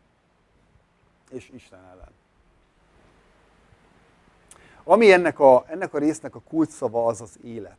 És 1.30 1.50
Isten 1.50 1.80
ellen. 1.80 2.12
Ami 4.84 5.12
ennek 5.12 5.40
a, 5.40 5.66
ennek 5.68 5.94
a 5.94 5.98
résznek 5.98 6.36
a 6.36 6.40
kulcsszava 6.40 7.06
az 7.06 7.22
az 7.22 7.40
élet. 7.44 7.78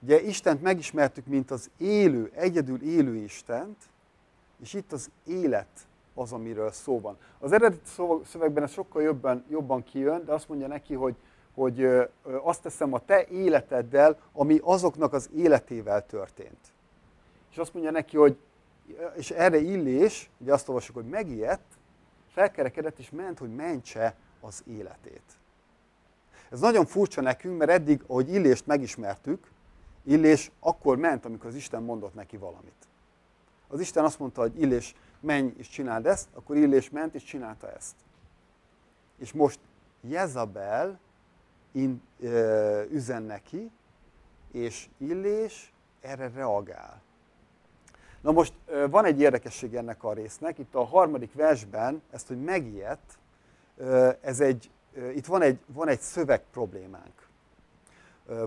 Ugye 0.00 0.20
Istent 0.20 0.62
megismertük, 0.62 1.26
mint 1.26 1.50
az 1.50 1.70
élő, 1.78 2.30
egyedül 2.34 2.82
élő 2.82 3.14
Istent, 3.14 3.76
és 4.62 4.74
itt 4.74 4.92
az 4.92 5.10
élet 5.26 5.86
az, 6.14 6.32
amiről 6.32 6.70
szó 6.70 7.00
van. 7.00 7.16
Az 7.38 7.52
eredeti 7.52 7.90
szövegben 8.24 8.62
ez 8.62 8.72
sokkal 8.72 9.02
jobban, 9.02 9.44
jobban 9.48 9.82
kijön, 9.82 10.24
de 10.24 10.32
azt 10.32 10.48
mondja 10.48 10.66
neki, 10.66 10.94
hogy, 10.94 11.14
hogy 11.54 11.88
azt 12.42 12.62
teszem 12.62 12.92
a 12.92 13.04
te 13.04 13.26
életeddel, 13.26 14.18
ami 14.32 14.60
azoknak 14.62 15.12
az 15.12 15.30
életével 15.36 16.06
történt. 16.06 16.72
És 17.50 17.58
azt 17.58 17.74
mondja 17.74 17.92
neki, 17.92 18.16
hogy, 18.16 18.36
és 19.16 19.30
erre 19.30 19.58
illés, 19.58 20.30
ugye 20.38 20.52
azt 20.52 20.68
olvasjuk, 20.68 20.96
hogy 20.96 21.08
megijedt, 21.08 21.78
felkerekedett 22.32 22.98
és 22.98 23.10
ment, 23.10 23.38
hogy 23.38 23.54
mentse 23.54 24.14
az 24.40 24.62
életét. 24.66 25.22
Ez 26.50 26.60
nagyon 26.60 26.86
furcsa 26.86 27.20
nekünk, 27.20 27.58
mert 27.58 27.70
eddig, 27.70 28.02
ahogy 28.06 28.28
Illést 28.28 28.66
megismertük, 28.66 29.50
Illés 30.04 30.50
akkor 30.60 30.96
ment, 30.96 31.24
amikor 31.24 31.46
az 31.46 31.54
Isten 31.54 31.82
mondott 31.82 32.14
neki 32.14 32.36
valamit. 32.36 32.86
Az 33.68 33.80
Isten 33.80 34.04
azt 34.04 34.18
mondta, 34.18 34.40
hogy 34.40 34.60
Illés, 34.60 34.94
menj 35.20 35.52
és 35.56 35.68
csináld 35.68 36.06
ezt, 36.06 36.28
akkor 36.34 36.56
Illés 36.56 36.90
ment 36.90 37.14
és 37.14 37.22
csinálta 37.22 37.72
ezt. 37.72 37.94
És 39.18 39.32
most 39.32 39.58
Jezabel 40.00 40.98
in, 41.72 42.02
ö, 42.20 42.82
üzen 42.90 43.22
neki, 43.22 43.70
és 44.52 44.88
Illés 44.98 45.72
erre 46.00 46.30
reagál. 46.34 47.02
Na 48.20 48.32
most 48.32 48.52
van 48.90 49.04
egy 49.04 49.20
érdekesség 49.20 49.74
ennek 49.74 50.04
a 50.04 50.12
résznek, 50.12 50.58
itt 50.58 50.74
a 50.74 50.84
harmadik 50.84 51.34
versben, 51.34 52.02
ezt, 52.10 52.28
hogy 52.28 52.42
megijedt, 52.42 53.18
ez 54.20 54.40
egy, 54.40 54.70
itt 55.14 55.26
van 55.26 55.42
egy, 55.42 55.58
van 55.66 55.88
egy 55.88 56.00
szöveg 56.00 56.42
problémánk. 56.50 57.28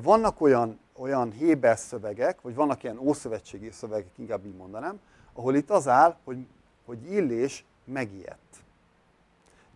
Vannak 0.01 0.41
olyan, 0.41 0.79
olyan 0.97 1.31
Héber 1.31 1.77
szövegek, 1.77 2.41
vagy 2.41 2.55
vannak 2.55 2.83
ilyen 2.83 2.97
ószövetségi 2.97 3.71
szövegek, 3.71 4.17
inkább 4.17 4.45
így 4.45 4.55
mondanám, 4.55 4.99
ahol 5.33 5.55
itt 5.55 5.69
az 5.69 5.87
áll, 5.87 6.17
hogy 6.23 6.45
hogy 6.89 7.11
Illés 7.11 7.65
megijedt. 7.83 8.63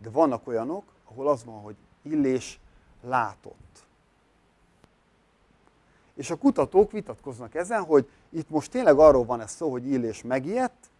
De 0.02 0.10
vannak 0.10 0.46
olyanok, 0.46 0.84
ahol 1.04 1.28
az 1.28 1.44
van, 1.44 1.60
hogy 1.60 1.76
Illés 2.02 2.60
látott. 3.02 3.86
És 6.14 6.30
a 6.30 6.36
kutatók 6.36 6.90
vitatkoznak 6.90 7.54
ezen, 7.54 7.84
hogy 7.84 8.10
itt 8.28 8.50
most 8.50 8.70
tényleg 8.70 8.98
arról 8.98 9.24
van 9.24 9.40
ez 9.40 9.50
szó, 9.50 9.70
hogy 9.70 9.86
Illés 9.86 10.22
megijedt, 10.22 10.90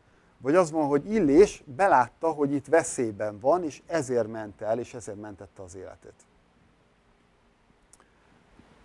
vagy 0.45 0.55
az 0.55 0.71
van, 0.71 0.87
hogy 0.87 1.13
Illés 1.13 1.63
belátta, 1.77 2.31
hogy 2.31 2.53
itt 2.53 2.67
veszélyben 2.67 3.39
van, 3.41 3.65
és 3.65 3.83
ezért 3.87 4.31
ment 4.31 4.61
el, 4.61 4.79
és 4.79 4.95
ezért 4.95 5.21
mentette 5.21 5.63
az 5.63 5.75
életét. 5.75 6.15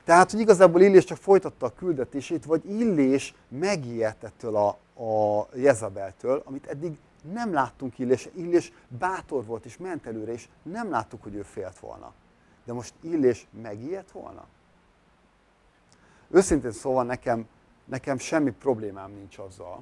Tehát, 0.04 0.32
hogy 0.32 0.40
igazából 0.40 0.82
Illés 0.82 1.04
csak 1.04 1.18
folytatta 1.18 1.66
a 1.66 1.74
küldetését, 1.74 2.46
vagy 2.46 2.70
Illés 2.70 3.34
megijedt 3.48 4.24
ettől 4.24 4.56
a, 4.56 4.68
a 5.04 5.48
Jezabeltől, 5.56 6.42
amit 6.46 6.68
eddig 6.68 6.98
nem 7.34 7.54
láttunk 7.54 8.00
Illés, 8.00 8.30
Illés 8.36 8.74
bátor 8.88 9.46
volt 9.46 9.66
és 9.66 9.78
ment 9.78 10.06
előre, 10.06 10.32
és 10.32 10.48
nem 10.64 10.90
láttuk, 10.90 11.24
hogy 11.24 11.36
ő 11.36 11.42
félt 11.42 11.80
volna. 11.80 12.14
De 12.66 12.74
most 12.74 12.94
Illés 13.02 13.48
megijedt 13.62 14.12
volna? 14.12 14.46
Őszintén 16.30 16.72
szóval 16.72 17.04
nekem, 17.04 17.48
nekem 17.86 18.18
semmi 18.18 18.52
problémám 18.52 19.12
nincs 19.12 19.38
azzal, 19.38 19.82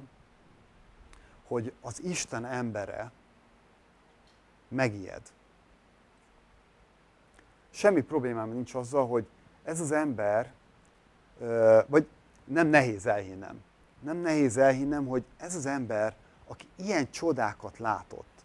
hogy 1.48 1.72
az 1.80 2.02
Isten 2.02 2.44
embere 2.44 3.10
megijed. 4.68 5.22
Semmi 7.70 8.00
problémám 8.00 8.50
nincs 8.50 8.74
azzal, 8.74 9.06
hogy 9.06 9.26
ez 9.64 9.80
az 9.80 9.92
ember, 9.92 10.52
vagy 11.86 12.08
nem 12.44 12.66
nehéz 12.66 13.06
elhinnem, 13.06 13.62
nem 14.00 14.16
nehéz 14.16 14.56
elhinnem, 14.56 15.06
hogy 15.06 15.24
ez 15.36 15.54
az 15.54 15.66
ember 15.66 16.14
aki 16.48 16.68
ilyen 16.76 17.10
csodákat 17.10 17.78
látott, 17.78 18.44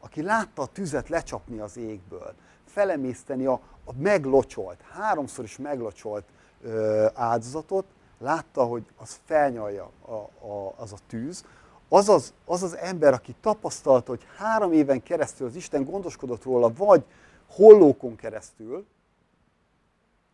aki 0.00 0.22
látta 0.22 0.62
a 0.62 0.66
tüzet 0.66 1.08
lecsapni 1.08 1.58
az 1.58 1.76
égből, 1.76 2.34
felemészteni 2.64 3.46
a, 3.46 3.60
a 3.84 3.92
meglocsolt, 3.92 4.80
háromszor 4.92 5.44
is 5.44 5.56
meglocsolt 5.56 6.24
ö, 6.62 7.06
áldozatot, 7.14 7.86
látta, 8.18 8.64
hogy 8.64 8.84
az 8.96 9.20
felnyalja 9.24 9.90
a, 10.00 10.12
a, 10.46 10.74
az 10.76 10.92
a 10.92 10.96
tűz, 11.06 11.44
az 11.92 12.08
az, 12.08 12.34
az 12.44 12.62
az 12.62 12.76
ember, 12.76 13.12
aki 13.12 13.34
tapasztalta, 13.40 14.10
hogy 14.10 14.26
három 14.36 14.72
éven 14.72 15.02
keresztül 15.02 15.46
az 15.46 15.54
Isten 15.54 15.84
gondoskodott 15.84 16.42
róla, 16.42 16.72
vagy 16.72 17.04
hollókon 17.46 18.16
keresztül, 18.16 18.86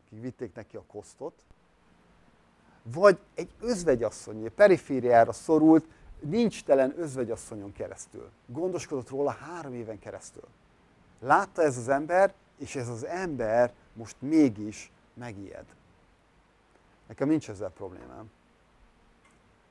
akik 0.04 0.20
vitték 0.20 0.54
neki 0.54 0.76
a 0.76 0.82
kosztot, 0.86 1.44
vagy 2.82 3.18
egy 3.34 3.50
özvegyasszony, 3.60 4.54
perifériára 4.54 5.32
szorult, 5.32 5.84
nincs 6.20 6.64
telen 6.64 6.98
özvegyasszonyon 6.98 7.72
keresztül. 7.72 8.30
Gondoskodott 8.46 9.08
róla 9.08 9.30
három 9.30 9.74
éven 9.74 9.98
keresztül. 9.98 10.48
Látta 11.20 11.62
ez 11.62 11.76
az 11.76 11.88
ember, 11.88 12.34
és 12.58 12.76
ez 12.76 12.88
az 12.88 13.04
ember 13.04 13.72
most 13.92 14.16
mégis 14.18 14.92
megijed. 15.14 15.64
Nekem 17.06 17.28
nincs 17.28 17.50
ezzel 17.50 17.70
problémám. 17.70 18.30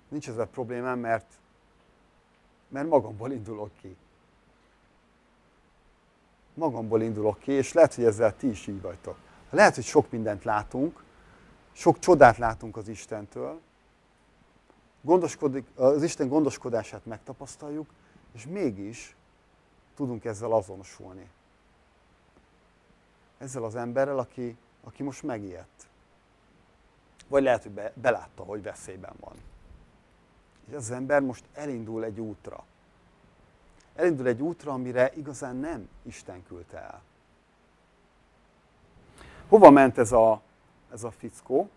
nincs 0.08 0.30
ezzel 0.30 0.48
problémám, 0.48 1.00
mert, 1.00 1.26
mert 2.76 2.88
magamból 2.88 3.32
indulok 3.32 3.72
ki. 3.82 3.96
Magamból 6.54 7.02
indulok 7.02 7.40
ki, 7.40 7.52
és 7.52 7.74
lehet, 7.74 7.94
hogy 7.94 8.04
ezzel 8.04 8.36
ti 8.36 8.50
is 8.50 8.68
így 8.68 8.82
vagytok. 8.82 9.18
Lehet, 9.50 9.76
hogy 9.76 9.84
sok 9.84 10.12
mindent 10.12 10.44
látunk, 10.44 11.04
sok 11.72 12.00
csodát 12.00 12.38
látunk 12.38 12.78
az 12.78 12.88
Istentől, 12.88 13.60
gondoskodik, 15.02 15.66
az 15.76 16.04
Isten 16.04 16.28
gondoskodását 16.28 17.06
megtapasztaljuk, 17.06 17.90
és 18.34 18.46
mégis 18.48 19.16
tudunk 19.96 20.26
ezzel 20.26 20.52
azonosulni. 20.52 21.30
Ezzel 23.38 23.64
az 23.64 23.76
emberrel, 23.76 24.20
aki, 24.20 24.58
aki 24.84 25.04
most 25.04 25.24
megijedt. 25.24 25.88
Vagy 27.28 27.44
lehet, 27.44 27.64
hogy 27.64 27.72
be, 27.72 27.92
belátta, 27.96 28.44
hogy 28.44 28.64
veszélyben 28.64 29.14
van. 29.20 29.36
És 30.70 30.76
az 30.76 30.92
ember 30.92 31.22
most 31.22 31.44
elindul 31.54 32.04
egy 32.04 32.20
útra. 32.20 32.64
Elindul 33.96 34.28
egy 34.28 34.42
útra, 34.42 34.72
amire 34.72 35.12
igazán 35.16 35.56
nem 35.56 35.90
Isten 36.04 36.44
küldte 36.48 36.78
el. 36.78 37.02
Hova 39.48 39.70
ment 39.70 39.98
ez 39.98 40.12
a, 40.12 40.42
ez 40.94 41.04
a 41.04 41.12
fickó? 41.12 41.70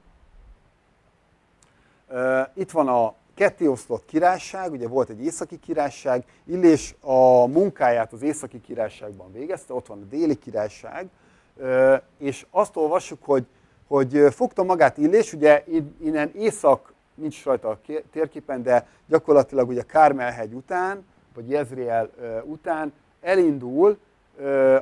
Itt 2.55 2.71
van 2.71 2.89
a 2.89 3.15
kettéosztott 3.35 4.05
királyság, 4.05 4.73
ugye 4.73 4.89
volt 4.89 5.09
egy 5.09 5.25
északi 5.25 5.59
királyság, 5.59 6.25
Illés 6.45 6.95
a 7.01 7.47
munkáját 7.47 8.13
az 8.13 8.23
északi 8.23 8.61
királyságban 8.61 9.33
végezte, 9.33 9.75
ott 9.75 9.87
van 9.87 10.03
a 10.03 10.05
déli 10.05 10.39
királyság, 10.39 11.09
és 12.19 12.47
azt 12.51 12.77
olvassuk, 12.77 13.25
hogy, 13.25 13.47
hogy 13.87 14.27
fogta 14.31 14.63
magát 14.63 14.99
Illés, 14.99 15.33
ugye 15.33 15.65
innen 16.01 16.31
észak 16.35 16.93
nincs 17.21 17.45
rajta 17.45 17.69
a 17.69 17.79
térképen, 18.11 18.63
de 18.63 18.87
gyakorlatilag 19.07 19.69
ugye 19.69 19.83
Kármelhegy 19.83 20.53
után, 20.53 21.05
vagy 21.35 21.51
Jezreel 21.51 22.11
után 22.45 22.93
elindul, 23.21 23.99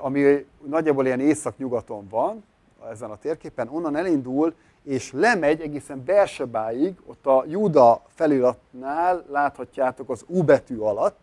ami 0.01 0.47
nagyjából 0.67 1.07
ilyen 1.07 1.21
észak-nyugaton 1.21 2.09
van, 2.09 2.45
ezen 2.91 3.11
a 3.11 3.17
térképen, 3.17 3.69
onnan 3.69 3.97
elindul, 3.97 4.55
és 4.83 5.13
lemegy 5.13 5.61
egészen 5.61 6.05
Bersebáig, 6.05 6.97
ott 7.07 7.27
a 7.27 7.45
Júda 7.47 8.03
feliratnál 8.15 9.25
láthatjátok 9.31 10.11
az 10.11 10.25
U 10.27 10.43
betű 10.43 10.79
alatt, 10.79 11.19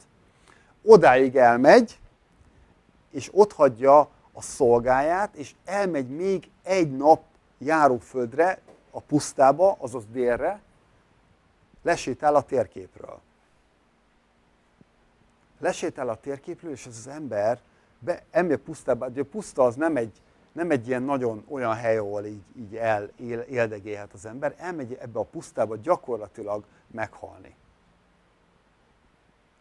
odáig 0.81 1.35
elmegy, 1.35 1.99
és 3.11 3.29
ott 3.33 3.53
hagyja 3.53 3.99
a 4.33 4.41
szolgáját, 4.41 5.35
és 5.35 5.55
elmegy 5.65 6.07
még 6.07 6.49
egy 6.63 6.97
nap 6.97 7.21
járóföldre, 7.57 8.59
a 8.91 8.99
pusztába, 8.99 9.77
azaz 9.79 10.03
délre, 10.11 10.61
lesétál 11.83 12.35
a 12.35 12.41
térképről. 12.41 13.19
Lesétál 15.59 16.09
a 16.09 16.15
térképről, 16.15 16.71
és 16.71 16.85
ez 16.85 16.97
az 16.97 17.07
ember 17.07 17.59
be, 17.99 18.23
ember 18.31 18.57
pusztába, 18.57 19.09
de 19.09 19.21
a 19.21 19.25
puszta 19.25 19.63
az 19.63 19.75
nem 19.75 19.95
egy, 19.95 20.21
nem 20.51 20.71
egy 20.71 20.87
ilyen 20.87 21.03
nagyon 21.03 21.45
olyan 21.49 21.73
hely, 21.73 21.97
ahol 21.97 22.25
így, 22.25 22.43
így 22.57 22.75
el, 22.75 23.09
él, 23.15 23.39
éldegélhet 23.39 24.13
az 24.13 24.25
ember, 24.25 24.55
elmegy 24.57 24.97
ebbe 25.01 25.19
a 25.19 25.23
pusztába 25.23 25.75
gyakorlatilag 25.75 26.63
meghalni. 26.87 27.55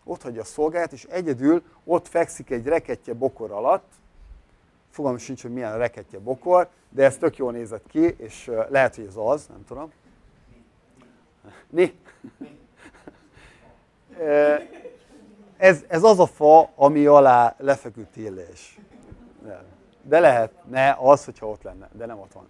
Ott 0.05 0.23
hagyja 0.23 0.41
a 0.41 0.45
szolgáját, 0.45 0.93
és 0.93 1.05
egyedül 1.05 1.62
ott 1.85 2.09
fekszik 2.09 2.50
egy 2.50 2.67
reketje 2.67 3.14
bokor 3.14 3.50
alatt, 3.50 3.93
fogalmam 4.91 5.21
sincs, 5.21 5.43
hogy 5.43 5.52
milyen 5.52 5.73
a 5.73 5.76
reketje 5.76 6.19
bokor, 6.19 6.69
de 6.88 7.05
ez 7.05 7.19
tök 7.19 7.37
jól 7.37 7.52
nézett 7.52 7.87
ki, 7.87 8.14
és 8.19 8.50
lehet, 8.69 8.95
hogy 8.95 9.07
ez 9.07 9.17
az, 9.17 9.47
nem 9.47 9.64
tudom. 9.64 9.93
Ni? 11.70 12.00
Ez, 15.56 15.84
ez 15.88 16.02
az 16.02 16.18
a 16.18 16.26
fa, 16.26 16.70
ami 16.75 17.06
alá 17.06 17.54
lefeküdt 17.58 18.17
illés. 18.17 18.78
De 20.02 20.21
lehet, 20.21 20.52
ne 20.69 20.97
az, 20.99 21.25
hogyha 21.25 21.49
ott 21.49 21.62
lenne, 21.62 21.88
de 21.93 22.06
nem 22.06 22.19
ott 22.19 22.32
van. 22.32 22.49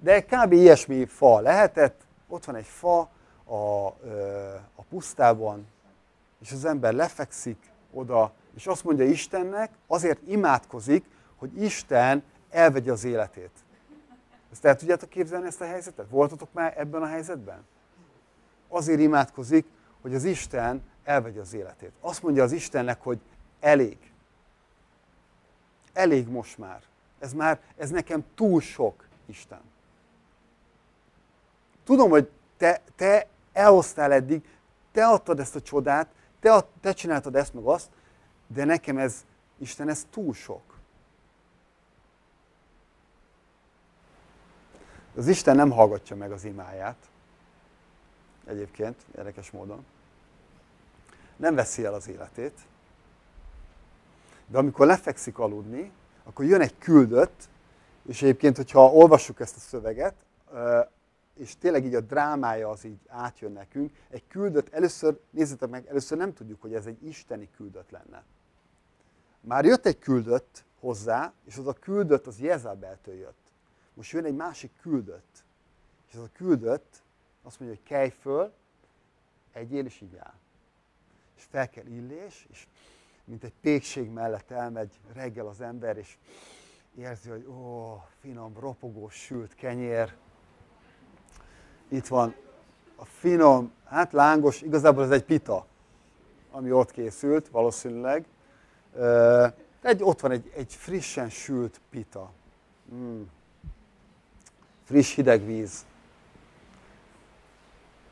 De 0.00 0.24
kb. 0.24 0.52
ilyesmi 0.52 1.06
fa 1.06 1.40
lehetett, 1.40 2.00
ott 2.28 2.44
van 2.44 2.54
egy 2.54 2.66
fa 2.66 2.98
a, 3.44 3.86
a 4.74 4.82
pusztában, 4.88 5.66
és 6.40 6.52
az 6.52 6.64
ember 6.64 6.92
lefekszik 6.92 7.58
oda, 7.92 8.32
és 8.54 8.66
azt 8.66 8.84
mondja 8.84 9.04
Istennek, 9.04 9.70
azért 9.86 10.20
imádkozik, 10.26 11.04
hogy 11.36 11.62
Isten 11.62 12.22
elvegye 12.50 12.92
az 12.92 13.04
életét. 13.04 13.50
Ezt 14.52 14.64
el 14.64 14.76
tudjátok 14.76 15.08
képzelni 15.08 15.46
ezt 15.46 15.60
a 15.60 15.64
helyzetet? 15.64 16.06
Voltatok 16.08 16.48
már 16.52 16.74
ebben 16.76 17.02
a 17.02 17.06
helyzetben? 17.06 17.66
Azért 18.68 19.00
imádkozik, 19.00 19.66
hogy 20.00 20.14
az 20.14 20.24
Isten 20.24 20.82
elvegye 21.04 21.40
az 21.40 21.54
életét. 21.54 21.92
Azt 22.00 22.22
mondja 22.22 22.42
az 22.42 22.52
Istennek, 22.52 23.02
hogy 23.02 23.18
elég. 23.60 23.98
Elég 25.92 26.28
most 26.28 26.58
már. 26.58 26.82
Ez 27.18 27.32
már, 27.32 27.60
ez 27.76 27.90
nekem 27.90 28.24
túl 28.34 28.60
sok, 28.60 29.04
Isten. 29.26 29.60
Tudom, 31.84 32.10
hogy 32.10 32.30
te, 32.56 32.80
te 32.96 33.26
elhoztál 33.52 34.12
eddig, 34.12 34.44
te 34.92 35.06
adtad 35.06 35.40
ezt 35.40 35.56
a 35.56 35.60
csodát, 35.60 36.08
te, 36.40 36.64
te 36.80 36.92
csináltad 36.92 37.36
ezt 37.36 37.54
meg 37.54 37.64
azt, 37.64 37.88
de 38.46 38.64
nekem 38.64 38.98
ez, 38.98 39.24
Isten, 39.58 39.88
ez 39.88 40.06
túl 40.10 40.34
sok. 40.34 40.62
Az 45.16 45.28
Isten 45.28 45.56
nem 45.56 45.70
hallgatja 45.70 46.16
meg 46.16 46.32
az 46.32 46.44
imáját, 46.44 46.96
egyébként, 48.46 48.96
érdekes 49.16 49.50
módon. 49.50 49.84
Nem 51.36 51.54
veszi 51.54 51.84
el 51.84 51.94
az 51.94 52.08
életét, 52.08 52.60
de 54.46 54.58
amikor 54.58 54.86
lefekszik 54.86 55.38
aludni, 55.38 55.92
akkor 56.24 56.44
jön 56.44 56.60
egy 56.60 56.78
küldött, 56.78 57.48
és 58.08 58.22
egyébként, 58.22 58.56
hogyha 58.56 58.92
olvassuk 58.92 59.40
ezt 59.40 59.56
a 59.56 59.60
szöveget, 59.60 60.14
és 61.36 61.56
tényleg 61.58 61.84
így 61.84 61.94
a 61.94 62.00
drámája 62.00 62.68
az 62.68 62.84
így 62.84 62.98
átjön 63.08 63.52
nekünk, 63.52 63.96
egy 64.10 64.26
küldött, 64.28 64.68
először, 64.68 65.20
nézzétek 65.30 65.68
meg, 65.68 65.86
először 65.86 66.18
nem 66.18 66.34
tudjuk, 66.34 66.60
hogy 66.60 66.74
ez 66.74 66.86
egy 66.86 67.06
isteni 67.06 67.48
küldött 67.56 67.90
lenne. 67.90 68.24
Már 69.40 69.64
jött 69.64 69.86
egy 69.86 69.98
küldött 69.98 70.64
hozzá, 70.80 71.32
és 71.44 71.56
az 71.56 71.66
a 71.66 71.72
küldött 71.72 72.26
az 72.26 72.38
Jezabeltől 72.38 73.14
jött. 73.14 73.50
Most 73.94 74.12
jön 74.12 74.24
egy 74.24 74.34
másik 74.34 74.70
küldött, 74.80 75.44
és 76.08 76.14
az 76.14 76.22
a 76.22 76.30
küldött 76.32 77.02
azt 77.46 77.60
mondja, 77.60 77.78
hogy 77.78 77.88
kelj 77.88 78.08
föl, 78.08 78.52
egyél 79.52 79.84
és 79.84 80.00
így 80.00 80.16
áll. 80.16 80.34
És 81.36 81.42
fel 81.50 81.68
kell 81.68 81.86
illés, 81.86 82.46
és 82.50 82.66
mint 83.24 83.44
egy 83.44 83.52
pékség 83.60 84.10
mellett 84.10 84.50
elmegy 84.50 85.00
reggel 85.12 85.46
az 85.46 85.60
ember, 85.60 85.96
és 85.96 86.18
érzi, 86.98 87.30
hogy 87.30 87.46
ó, 87.46 88.02
finom, 88.20 88.58
ropogós, 88.58 89.14
sült 89.14 89.54
kenyér. 89.54 90.14
Itt 91.88 92.06
van 92.06 92.34
a 92.96 93.04
finom, 93.04 93.72
hát 93.84 94.12
lángos, 94.12 94.62
igazából 94.62 95.04
ez 95.04 95.10
egy 95.10 95.24
pita, 95.24 95.66
ami 96.50 96.72
ott 96.72 96.90
készült, 96.90 97.48
valószínűleg. 97.48 98.26
Egy, 99.80 100.02
ott 100.02 100.20
van 100.20 100.30
egy, 100.30 100.52
egy 100.54 100.74
frissen 100.74 101.30
sült 101.30 101.80
pita. 101.90 102.32
Mm. 102.94 103.22
Friss 104.84 105.14
hideg 105.14 105.44
víz. 105.44 105.86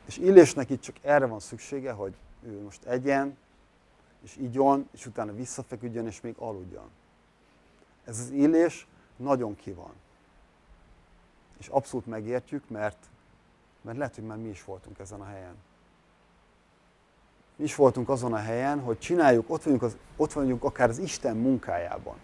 És 0.05 0.17
Illésnek 0.17 0.69
itt 0.69 0.81
csak 0.81 0.95
erre 1.01 1.25
van 1.25 1.39
szüksége, 1.39 1.91
hogy 1.91 2.13
ő 2.43 2.61
most 2.61 2.83
egyen, 2.83 3.37
és 4.23 4.35
igyon, 4.37 4.89
és 4.91 5.05
utána 5.05 5.33
visszafeküdjön, 5.33 6.05
és 6.05 6.21
még 6.21 6.35
aludjon. 6.37 6.89
Ez 8.03 8.19
az 8.19 8.29
Illés 8.29 8.87
nagyon 9.15 9.55
ki 9.55 9.71
van. 9.71 9.93
És 11.57 11.67
abszolút 11.67 12.05
megértjük, 12.05 12.69
mert, 12.69 12.97
mert 13.81 13.97
lehet, 13.97 14.15
hogy 14.15 14.23
már 14.23 14.37
mi 14.37 14.49
is 14.49 14.63
voltunk 14.63 14.99
ezen 14.99 15.21
a 15.21 15.25
helyen. 15.25 15.55
Mi 17.55 17.63
is 17.63 17.75
voltunk 17.75 18.09
azon 18.09 18.33
a 18.33 18.37
helyen, 18.37 18.79
hogy 18.79 18.99
csináljuk, 18.99 19.49
ott 19.49 19.63
vagyunk, 19.63 19.81
az, 19.81 19.97
ott 20.15 20.33
vagyunk 20.33 20.63
akár 20.63 20.89
az 20.89 20.97
Isten 20.97 21.37
munkájában. 21.37 22.15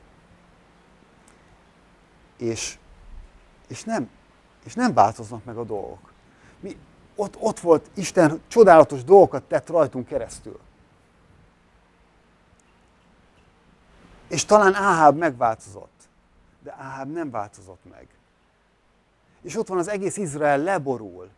És, 2.37 2.79
és, 3.67 3.83
nem, 3.83 4.09
és 4.63 4.73
nem 4.73 4.93
változnak 4.93 5.43
meg 5.43 5.57
a 5.57 5.63
dolgok. 5.63 6.11
Mi, 6.59 6.77
ott, 7.15 7.37
ott 7.39 7.59
volt 7.59 7.89
Isten 7.93 8.41
csodálatos 8.47 9.03
dolgokat 9.03 9.43
tett 9.43 9.69
rajtunk 9.69 10.07
keresztül. 10.07 10.59
És 14.27 14.45
talán 14.45 14.73
Áháb 14.73 15.17
megváltozott, 15.17 16.09
de 16.63 16.75
Áháb 16.77 17.11
nem 17.11 17.29
változott 17.31 17.81
meg. 17.89 18.07
És 19.41 19.57
ott 19.57 19.67
van 19.67 19.77
az 19.77 19.87
egész 19.87 20.17
Izrael 20.17 20.57
leborul, 20.57 21.29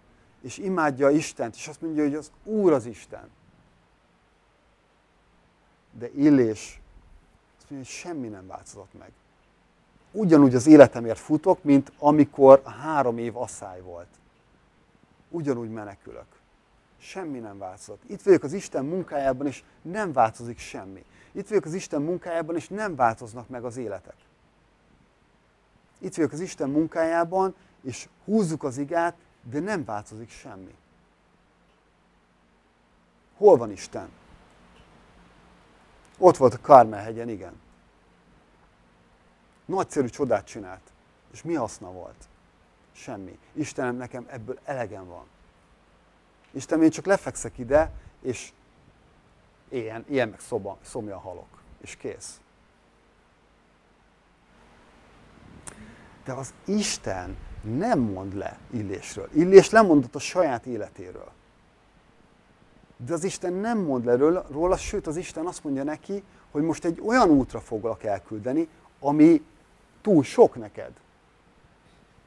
és 0.42 0.58
imádja 0.58 1.10
Istent, 1.10 1.56
és 1.56 1.68
azt 1.68 1.82
mondja, 1.82 2.04
hogy 2.04 2.16
az 2.16 2.32
Úr 2.44 2.74
az 2.74 2.86
Isten. 2.86 3.30
De 5.92 6.10
Illés 6.16 6.82
azt 7.58 7.70
mondja, 7.70 7.90
hogy 7.90 7.98
semmi 7.98 8.28
nem 8.28 8.48
változott 8.48 8.94
meg. 9.00 9.12
Ugyanúgy 10.12 10.56
az 10.56 10.68
életemért 10.68 11.20
futok, 11.20 11.64
mint 11.64 11.92
amikor 12.00 12.62
a 12.64 12.70
három 12.70 13.18
év 13.18 13.38
asszály 13.38 13.82
volt 13.82 14.08
ugyanúgy 15.34 15.70
menekülök. 15.70 16.26
semmi 16.98 17.40
nem 17.40 17.58
változott. 17.58 18.02
Itt 18.08 18.22
vagyok 18.22 18.44
az 18.44 18.54
Isten 18.54 18.86
munkájában, 18.86 19.48
és 19.48 19.64
nem 19.82 20.14
változik 20.14 20.58
semmi. 20.58 21.06
Itt 21.32 21.48
vagyok 21.48 21.66
az 21.66 21.74
Isten 21.74 22.02
munkájában, 22.02 22.56
és 22.56 22.68
nem 22.68 22.96
változnak 22.96 23.50
meg 23.50 23.64
az 23.64 23.78
életek. 23.78 24.16
Itt 26.00 26.16
vagyok 26.16 26.32
az 26.32 26.40
Isten 26.40 26.70
munkájában, 26.70 27.56
és 27.82 28.10
húzzuk 28.26 28.64
az 28.64 28.78
igát, 28.78 29.16
de 29.50 29.60
nem 29.60 29.86
változik 29.86 30.30
semmi. 30.30 30.76
Hol 33.38 33.58
van 33.58 33.72
Isten? 33.72 34.10
Ott 36.18 36.38
volt 36.38 36.54
a 36.54 36.62
Kármelhegyen, 36.62 37.30
igen. 37.30 37.62
Nagyszerű 39.66 40.08
csodát 40.08 40.46
csinált. 40.46 40.92
És 41.32 41.42
mi 41.42 41.54
haszna 41.54 41.92
volt? 41.92 42.28
Semmi. 42.94 43.38
Istenem, 43.54 43.96
nekem 43.96 44.26
ebből 44.30 44.60
elegem 44.64 45.08
van. 45.08 45.26
Istenem, 46.52 46.84
én 46.84 46.90
csak 46.90 47.06
lefekszek 47.06 47.58
ide, 47.58 47.92
és 48.22 48.52
ilyen, 49.70 50.06
ilyen 50.08 50.30
meg 50.30 50.40
szoba, 50.40 50.78
szomja 50.82 51.20
halok. 51.20 51.62
És 51.82 51.96
kész. 51.96 52.40
De 56.26 56.34
az 56.34 56.54
Isten 56.66 57.38
nem 57.62 58.00
mond 58.00 58.36
le 58.36 58.60
Illésről. 58.72 59.30
Illés 59.34 59.70
lemondott 59.70 60.16
a 60.16 60.20
saját 60.20 60.66
életéről. 60.66 61.32
De 62.98 63.14
az 63.14 63.24
Isten 63.24 63.54
nem 63.54 63.78
mond 63.78 64.06
le 64.06 64.16
róla, 64.50 64.78
sőt 64.78 65.08
az 65.08 65.18
Isten 65.18 65.46
azt 65.46 65.64
mondja 65.64 65.84
neki, 65.84 66.24
hogy 66.52 66.64
most 66.64 66.86
egy 66.86 67.02
olyan 67.06 67.30
útra 67.30 67.60
foglak 67.60 68.04
elküldeni, 68.04 68.68
ami 69.00 69.46
túl 70.02 70.24
sok 70.24 70.56
neked. 70.56 70.92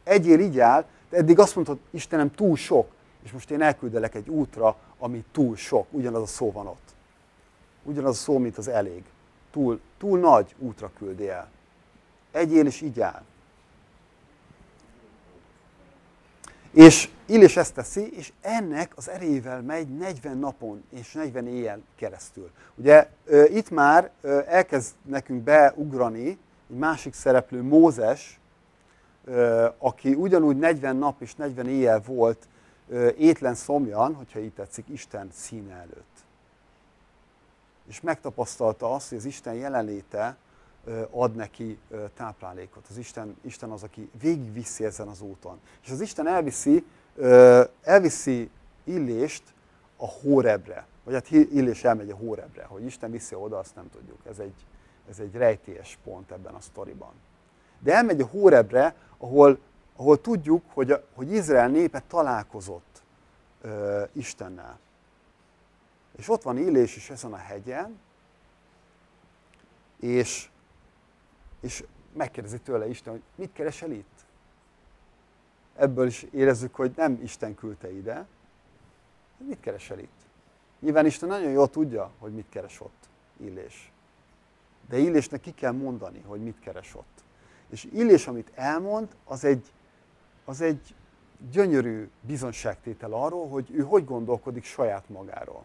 Egyél 0.07 0.41
így 0.41 0.59
áll, 0.59 0.85
de 1.11 1.17
eddig 1.17 1.39
azt 1.39 1.55
mondtad, 1.55 1.79
Istenem, 1.91 2.35
túl 2.35 2.57
sok, 2.57 2.93
és 3.25 3.33
most 3.33 3.51
én 3.51 3.63
elküldelek 3.63 4.15
egy 4.15 4.29
útra, 4.29 4.77
ami 4.99 5.25
túl 5.33 5.57
sok. 5.57 5.87
Ugyanaz 5.91 6.23
a 6.23 6.27
szó 6.27 6.53
van 6.53 6.67
ott. 6.67 6.95
Ugyanaz 7.83 8.11
a 8.11 8.21
szó, 8.21 8.39
mint 8.39 8.59
az 8.59 8.69
elég. 8.69 9.03
Túl, 9.51 9.81
túl 9.99 10.19
nagy 10.19 10.55
útra 10.59 10.91
küldi 10.99 11.29
el. 11.29 11.49
Egyél 12.33 12.67
és 12.67 12.81
így 12.81 13.01
áll. 13.01 13.23
És 16.71 17.11
Illés 17.27 17.57
ezt 17.57 17.75
teszi, 17.75 18.17
és 18.17 18.33
ennek 18.41 18.93
az 18.97 19.09
erejével 19.09 19.63
megy 19.63 19.89
40 19.89 20.39
napon 20.39 20.85
és 20.91 21.13
40 21.13 21.47
éjjel 21.47 21.81
keresztül. 21.97 22.51
Ugye 22.75 23.09
itt 23.49 23.71
már 23.71 24.11
elkezd 24.47 24.95
nekünk 25.03 25.43
beugrani 25.43 26.29
egy 26.71 26.77
másik 26.77 27.15
szereplő, 27.15 27.63
Mózes, 27.63 28.41
aki 29.79 30.15
ugyanúgy 30.15 30.57
40 30.57 30.97
nap 30.97 31.23
és 31.23 31.35
40 31.35 31.69
éjjel 31.69 32.01
volt 32.01 32.49
étlen 33.19 33.55
szomjan, 33.55 34.15
hogyha 34.15 34.39
így 34.39 34.53
tetszik, 34.53 34.89
Isten 34.89 35.29
színe 35.33 35.75
előtt. 35.75 36.25
És 37.89 38.01
megtapasztalta 38.01 38.95
azt, 38.95 39.09
hogy 39.09 39.19
az 39.19 39.25
Isten 39.25 39.55
jelenléte 39.55 40.37
ad 41.11 41.35
neki 41.35 41.79
táplálékot. 42.15 42.87
Az 42.91 42.97
Isten, 42.97 43.37
Isten 43.43 43.71
az, 43.71 43.83
aki 43.83 44.11
végigviszi 44.21 44.85
ezen 44.85 45.09
az 45.09 45.21
úton. 45.21 45.61
És 45.85 45.91
az 45.91 46.01
Isten 46.01 46.27
elviszi, 46.27 46.85
elviszi 47.83 48.51
Illést 48.85 49.43
a 49.97 50.07
Hórebre. 50.07 50.87
Vagy 51.05 51.15
hát 51.15 51.31
Illés 51.31 51.85
elmegy 51.85 52.11
a 52.11 52.17
Hórebre. 52.17 52.65
Hogy 52.65 52.85
Isten 52.85 53.11
viszi 53.11 53.35
oda, 53.35 53.59
azt 53.59 53.75
nem 53.75 53.91
tudjuk. 53.91 54.19
Ez 54.29 54.39
egy, 54.39 54.67
ez 55.11 55.19
egy 55.19 55.35
rejtélyes 55.35 55.99
pont 56.05 56.31
ebben 56.31 56.55
a 56.55 56.61
sztoriban. 56.61 57.13
De 57.79 57.95
elmegy 57.95 58.21
a 58.21 58.27
Hórebre, 58.27 58.95
ahol, 59.19 59.59
ahol 59.97 60.21
tudjuk, 60.21 60.63
hogy, 60.73 61.05
hogy 61.15 61.33
Izrael 61.33 61.69
népe 61.69 62.03
találkozott 62.09 63.03
ö, 63.61 64.03
Istennel. 64.13 64.79
És 66.17 66.29
ott 66.29 66.43
van 66.43 66.59
Illés 66.59 66.97
is 66.97 67.11
ezen 67.11 67.33
a 67.33 67.37
hegyen, 67.37 67.99
és 70.01 70.49
és 71.61 71.85
megkérdezi 72.13 72.59
tőle 72.59 72.89
Isten, 72.89 73.13
hogy 73.13 73.23
mit 73.35 73.53
keresel 73.53 73.91
itt? 73.91 74.25
Ebből 75.77 76.07
is 76.07 76.27
érezzük, 76.33 76.75
hogy 76.75 76.93
nem 76.97 77.21
Isten 77.23 77.55
küldte 77.55 77.93
ide. 77.93 78.27
Mit 79.37 79.61
keresel 79.61 79.99
itt? 79.99 80.21
Nyilván 80.81 81.07
Isten 81.07 81.29
nagyon 81.29 81.51
jól 81.51 81.69
tudja, 81.69 82.11
hogy 82.19 82.35
mit 82.35 82.49
keres 82.49 82.81
ott 82.81 83.09
Illés. 83.37 83.93
De 84.89 84.99
Illésnek 84.99 85.41
ki 85.41 85.51
kell 85.51 85.73
mondani, 85.73 86.21
hogy 86.27 86.43
mit 86.43 86.59
keres 86.61 86.95
ott. 86.95 87.25
És 87.71 87.85
Illés, 87.93 88.27
amit 88.27 88.51
elmond, 88.55 89.09
az 89.25 89.45
egy, 89.45 89.73
az 90.45 90.61
egy 90.61 90.95
gyönyörű 91.51 92.09
bizonságtétel 92.21 93.13
arról, 93.13 93.49
hogy 93.49 93.71
ő 93.73 93.83
hogy 93.83 94.05
gondolkodik 94.05 94.65
saját 94.65 95.09
magáról. 95.09 95.65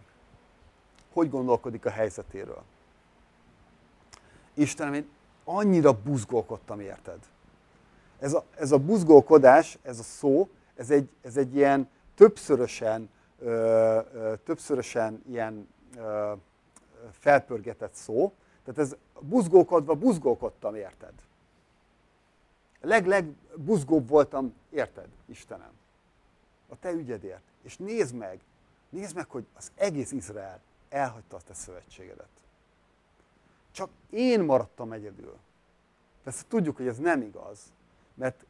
Hogy 1.14 1.30
gondolkodik 1.30 1.86
a 1.86 1.90
helyzetéről. 1.90 2.64
Istenem, 4.54 4.94
én 4.94 5.10
annyira 5.44 6.02
buzgolkodtam, 6.02 6.80
érted? 6.80 7.20
Ez 8.20 8.34
a, 8.34 8.44
ez 8.56 8.72
a 8.72 8.78
buzgolkodás, 8.78 9.78
ez 9.82 10.00
a 10.00 10.04
szó, 10.04 10.50
ez 10.76 10.92
egy, 10.92 11.10
ez 11.22 11.38
egy 11.38 11.56
ilyen 11.56 11.90
többszörösen, 12.16 13.10
ö, 13.40 13.50
ö, 14.14 14.34
többszörösen 14.44 15.24
ilyen 15.30 15.68
ö, 15.98 16.32
felpörgetett 17.12 17.94
szó. 17.94 18.34
Tehát 18.66 18.80
ez 18.80 18.96
buzgolkodva, 19.20 19.96
buzgolkodtam, 19.96 20.76
érted? 20.76 21.14
Buzgóbb 23.56 24.08
voltam, 24.08 24.54
érted, 24.70 25.08
Istenem? 25.26 25.72
A 26.70 26.80
te 26.80 26.92
ügyedért. 26.92 27.42
És 27.62 27.78
nézd 27.78 28.16
meg, 28.16 28.40
nézd 28.90 29.16
meg, 29.16 29.30
hogy 29.30 29.46
az 29.54 29.72
egész 29.76 30.12
Izrael 30.12 30.60
elhagyta 30.90 31.36
a 31.36 31.42
te 31.42 31.54
szövetségedet. 31.54 32.30
Csak 33.72 33.90
én 34.10 34.44
maradtam 34.44 34.92
egyedül. 34.92 35.38
Persze 36.24 36.44
tudjuk, 36.48 36.78
hogy 36.78 36.88
ez 36.88 36.98
nem 36.98 37.22
igaz, 37.22 37.60
mert 38.14 38.46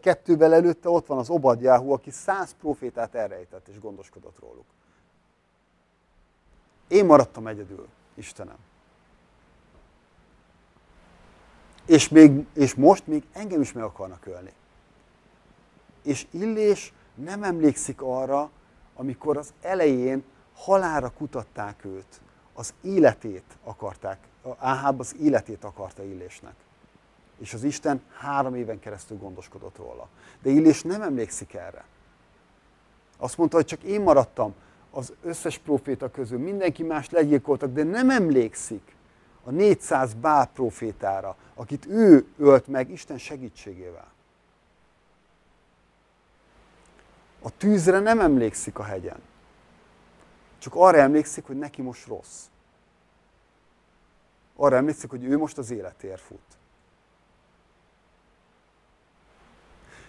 kettővel 0.00 0.54
előtte 0.54 0.88
ott 0.88 1.06
van 1.06 1.18
az 1.18 1.30
Obadjáhu, 1.30 1.92
aki 1.92 2.10
száz 2.10 2.54
profétát 2.60 3.14
elrejtett 3.14 3.68
és 3.68 3.80
gondoskodott 3.80 4.38
róluk. 4.38 4.66
Én 6.88 7.04
maradtam 7.04 7.46
egyedül, 7.46 7.88
Istenem. 8.14 8.58
És, 11.86 12.08
még, 12.08 12.46
és 12.54 12.74
most 12.74 13.06
még 13.06 13.22
engem 13.32 13.60
is 13.60 13.72
meg 13.72 13.84
akarnak 13.84 14.26
ölni. 14.26 14.52
És 16.02 16.26
Illés 16.30 16.92
nem 17.14 17.42
emlékszik 17.42 18.02
arra, 18.02 18.50
amikor 18.94 19.36
az 19.36 19.52
elején 19.60 20.24
halára 20.54 21.10
kutatták 21.10 21.84
őt, 21.84 22.20
az 22.52 22.74
életét 22.82 23.44
akarták, 23.64 24.18
Áháb 24.58 25.00
az 25.00 25.16
életét 25.20 25.64
akarta 25.64 26.02
Illésnek. 26.02 26.54
És 27.38 27.54
az 27.54 27.64
Isten 27.64 28.02
három 28.18 28.54
éven 28.54 28.80
keresztül 28.80 29.18
gondoskodott 29.18 29.76
róla. 29.76 30.08
De 30.42 30.50
Illés 30.50 30.82
nem 30.82 31.02
emlékszik 31.02 31.54
erre. 31.54 31.84
Azt 33.18 33.36
mondta, 33.36 33.56
hogy 33.56 33.66
csak 33.66 33.82
én 33.82 34.00
maradtam 34.00 34.54
az 34.90 35.12
összes 35.22 35.58
proféta 35.58 36.10
közül, 36.10 36.38
mindenki 36.38 36.82
más 36.82 37.10
legyilkoltak, 37.10 37.72
de 37.72 37.82
nem 37.82 38.10
emlékszik 38.10 38.96
a 39.44 39.50
400 39.50 40.14
bál 40.14 40.46
profétára, 40.46 41.36
akit 41.54 41.86
ő 41.86 42.26
ölt 42.38 42.66
meg 42.66 42.90
Isten 42.90 43.18
segítségével. 43.18 44.10
A 47.42 47.56
tűzre 47.56 47.98
nem 47.98 48.20
emlékszik 48.20 48.78
a 48.78 48.82
hegyen. 48.82 49.20
Csak 50.58 50.74
arra 50.74 50.98
emlékszik, 50.98 51.46
hogy 51.46 51.58
neki 51.58 51.82
most 51.82 52.06
rossz 52.06 52.46
arra 54.56 54.76
emlékszik, 54.76 55.10
hogy 55.10 55.24
ő 55.24 55.38
most 55.38 55.58
az 55.58 55.70
életér 55.70 56.18
fut. 56.18 56.58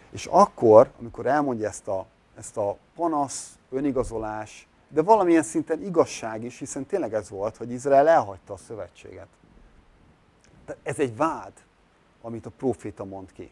És 0.09 0.25
akkor, 0.25 0.91
amikor 0.99 1.25
elmondja 1.25 1.67
ezt 1.67 1.87
a, 1.87 2.05
ezt 2.35 2.57
a 2.57 2.77
panasz, 2.95 3.57
önigazolás, 3.69 4.67
de 4.93 5.01
valamilyen 5.01 5.43
szinten 5.43 5.83
igazság 5.83 6.43
is, 6.43 6.59
hiszen 6.59 6.85
tényleg 6.85 7.13
ez 7.13 7.29
volt, 7.29 7.57
hogy 7.57 7.71
Izrael 7.71 8.07
elhagyta 8.07 8.53
a 8.53 8.57
szövetséget. 8.57 9.27
De 10.65 10.77
ez 10.83 10.99
egy 10.99 11.15
vád, 11.15 11.51
amit 12.21 12.45
a 12.45 12.49
proféta 12.49 13.05
mond 13.05 13.31
ki 13.31 13.51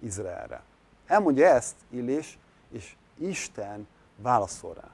Izraelre. 0.00 0.62
Elmondja 1.06 1.46
ezt 1.46 1.76
Illés, 1.90 2.38
és 2.70 2.96
Isten 3.14 3.86
válaszol 4.16 4.74
rá. 4.74 4.88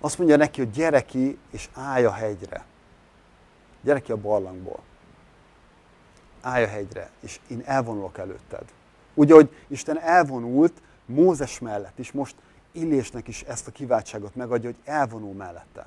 Azt 0.00 0.18
mondja 0.18 0.36
neki, 0.36 0.60
hogy 0.60 0.70
gyere 0.70 1.04
ki 1.04 1.38
és 1.50 1.68
állj 1.74 2.04
a 2.04 2.12
hegyre. 2.12 2.64
Gyere 3.80 4.00
ki 4.00 4.12
a 4.12 4.16
barlangból. 4.16 4.80
Állj 6.40 6.64
a 6.64 6.68
hegyre, 6.68 7.10
és 7.20 7.40
én 7.48 7.62
elvonulok 7.64 8.18
előtted. 8.18 8.64
Ugye, 9.14 9.34
hogy 9.34 9.56
Isten 9.68 9.98
elvonult 10.00 10.82
Mózes 11.06 11.58
mellett, 11.58 11.98
és 11.98 12.12
most 12.12 12.36
Illésnek 12.72 13.28
is 13.28 13.42
ezt 13.42 13.66
a 13.66 13.70
kiváltságot 13.70 14.34
megadja, 14.34 14.70
hogy 14.70 14.80
elvonul 14.84 15.34
mellette. 15.34 15.86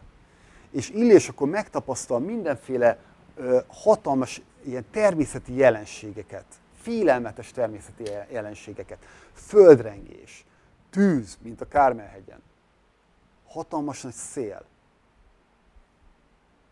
És 0.71 0.89
Illés 0.89 1.29
akkor 1.29 1.49
megtapasztal 1.49 2.19
mindenféle 2.19 2.97
ö, 3.35 3.59
hatalmas 3.67 4.41
ilyen 4.63 4.85
természeti 4.91 5.55
jelenségeket, 5.55 6.45
félelmetes 6.81 7.51
természeti 7.51 8.03
jelenségeket, 8.31 8.97
földrengés, 9.33 10.45
tűz, 10.89 11.37
mint 11.41 11.61
a 11.61 11.67
Kármelhegyen. 11.67 12.41
Hatalmas 13.47 14.01
nagy 14.01 14.13
szél. 14.13 14.65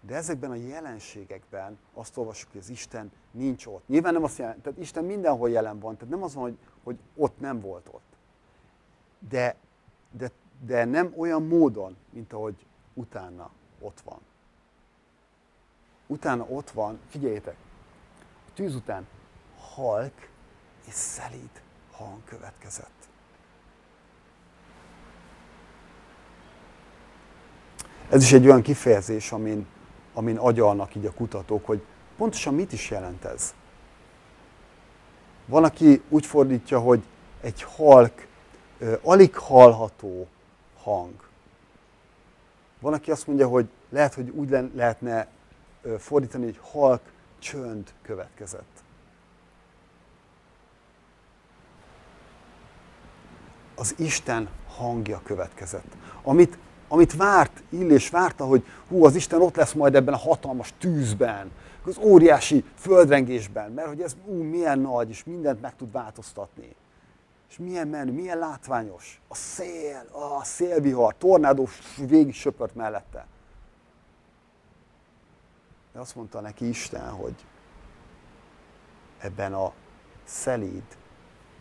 De 0.02 0.16
ezekben 0.16 0.52
a 0.52 0.56
jelenségekben 0.56 1.78
azt 1.94 2.18
olvasjuk, 2.18 2.52
hogy 2.52 2.62
az 2.62 2.70
Isten 2.70 3.12
nincs 3.32 3.66
ott. 3.66 3.88
Nyilván 3.88 4.14
nem 4.14 4.24
azt 4.24 4.38
jelenti, 4.38 4.62
tehát 4.62 4.80
Isten 4.80 5.04
mindenhol 5.04 5.50
jelen 5.50 5.80
van, 5.80 5.98
tehát 5.98 6.14
nem 6.14 6.24
az 6.24 6.34
van, 6.34 6.44
hogy, 6.44 6.58
hogy 6.84 6.98
ott 7.16 7.40
nem 7.40 7.60
volt 7.60 7.88
ott. 7.92 8.07
De, 9.20 9.56
de, 10.12 10.32
de 10.66 10.86
nem 10.86 11.14
olyan 11.16 11.48
módon, 11.48 11.98
mint 12.10 12.34
ahogy 12.34 12.66
utána 12.94 13.50
ott 13.80 14.00
van. 14.00 14.20
Utána 16.08 16.44
ott 16.44 16.70
van, 16.70 17.00
figyeljétek, 17.10 17.56
a 18.48 18.54
tűz 18.54 18.76
után 18.76 19.08
halk 19.58 20.30
és 20.88 20.94
szelíd 20.94 21.62
hang 21.92 22.24
következett. 22.24 23.08
Ez 28.10 28.24
is 28.24 28.34
egy 28.34 28.46
olyan 28.46 28.62
kifejezés, 28.62 29.32
amin, 29.32 29.68
amin 30.14 30.38
agyalnak 30.38 30.96
így 30.96 31.06
a 31.06 31.14
kutatók, 31.14 31.66
hogy 31.66 31.82
pontosan 32.18 32.54
mit 32.54 32.74
is 32.74 32.90
jelent 32.90 33.24
ez. 33.24 33.54
Van, 35.46 35.64
aki 35.64 36.02
úgy 36.10 36.26
fordítja, 36.26 36.80
hogy 36.80 37.04
egy 37.42 37.64
halk, 37.64 38.28
alig 39.02 39.36
hallható 39.36 40.28
hang. 40.84 41.14
Van, 42.80 42.94
aki 42.94 43.12
azt 43.12 43.28
mondja, 43.28 43.48
hogy 43.48 43.68
lehet, 43.90 44.14
hogy 44.14 44.30
úgy 44.30 44.58
lehetne 44.76 45.28
fordítani, 45.98 46.46
hogy 46.46 46.60
halk 46.72 47.02
csönd 47.40 47.94
következett. 48.02 48.84
Az 53.76 53.96
Isten 53.98 54.50
hangja 54.68 55.22
következett. 55.24 55.98
Amit, 56.24 56.58
amit 56.88 57.16
várt, 57.16 57.64
Illés 57.70 58.10
várta, 58.10 58.46
hogy 58.46 58.66
hú, 58.88 59.06
az 59.06 59.16
Isten 59.16 59.42
ott 59.42 59.56
lesz 59.56 59.74
majd 59.74 59.96
ebben 59.96 60.14
a 60.14 60.18
hatalmas 60.18 60.74
tűzben, 60.80 61.52
az 61.86 61.98
óriási 61.98 62.64
földrengésben, 62.76 63.72
mert 63.72 63.88
hogy 63.88 64.02
ez 64.02 64.16
ú, 64.26 64.34
milyen 64.34 64.80
nagy, 64.80 65.10
és 65.10 65.24
mindent 65.24 65.62
meg 65.62 65.76
tud 65.76 65.92
változtatni. 65.92 66.76
És 67.50 67.58
milyen 67.58 67.88
menő, 67.88 68.12
milyen 68.12 68.38
látványos. 68.38 69.22
A 69.28 69.36
szél, 69.36 70.10
a 70.12 70.44
szélvihar, 70.44 71.16
tornádó 71.18 71.68
végig 71.98 72.34
söpört 72.34 72.76
mellette. 72.76 73.28
De 75.94 76.00
azt 76.00 76.16
mondta 76.16 76.42
neki 76.42 76.68
Isten, 76.68 77.10
hogy 77.10 77.46
ebben 79.18 79.54
a 79.54 79.74
szelíd 80.24 80.98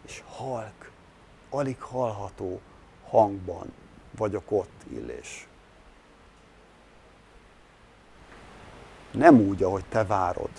és 0.04 0.22
halk, 0.26 0.90
alig 1.50 1.80
hallható 1.80 2.60
hangban 3.08 3.72
vagyok 4.16 4.50
ott, 4.50 4.82
Illés. 4.88 5.48
Nem 9.12 9.40
úgy, 9.40 9.62
ahogy 9.62 9.84
te 9.84 10.04
várod. 10.04 10.50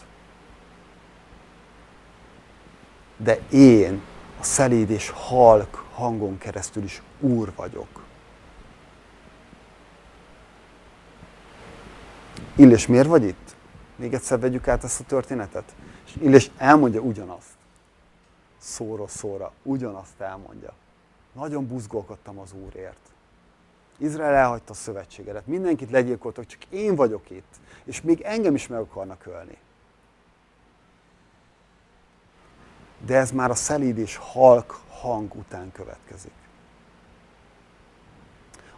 De 3.17 3.39
én 3.49 4.01
a 4.39 4.43
szelíd 4.43 4.89
és 4.89 5.09
halk 5.09 5.85
hangon 5.93 6.37
keresztül 6.37 6.83
is 6.83 7.01
Úr 7.19 7.51
vagyok. 7.55 8.05
Illés, 12.55 12.87
miért 12.87 13.07
vagy 13.07 13.23
itt? 13.23 13.55
Még 13.95 14.13
egyszer 14.13 14.39
vegyük 14.39 14.67
át 14.67 14.83
ezt 14.83 14.99
a 14.99 15.03
történetet. 15.03 15.75
És 16.05 16.15
Illés 16.21 16.51
elmondja 16.57 17.01
ugyanazt. 17.01 17.55
Szóra 18.57 19.07
szóra, 19.07 19.51
ugyanazt 19.63 20.21
elmondja. 20.21 20.73
Nagyon 21.33 21.67
buzgolkodtam 21.67 22.39
az 22.39 22.53
Úrért. 22.65 22.99
Izrael 23.97 24.33
elhagyta 24.33 24.71
a 24.71 24.75
szövetségedet, 24.75 25.47
mindenkit 25.47 25.91
legyilkoltak, 25.91 26.45
csak 26.45 26.65
én 26.69 26.95
vagyok 26.95 27.29
itt, 27.29 27.55
és 27.83 28.01
még 28.01 28.21
engem 28.21 28.55
is 28.55 28.67
meg 28.67 28.79
akarnak 28.79 29.25
ölni. 29.25 29.57
De 33.07 33.17
ez 33.17 33.31
már 33.31 33.49
a 33.49 33.55
szelíd 33.55 33.97
és 33.97 34.15
halk 34.15 34.81
hang 34.89 35.35
után 35.35 35.71
következik. 35.71 36.31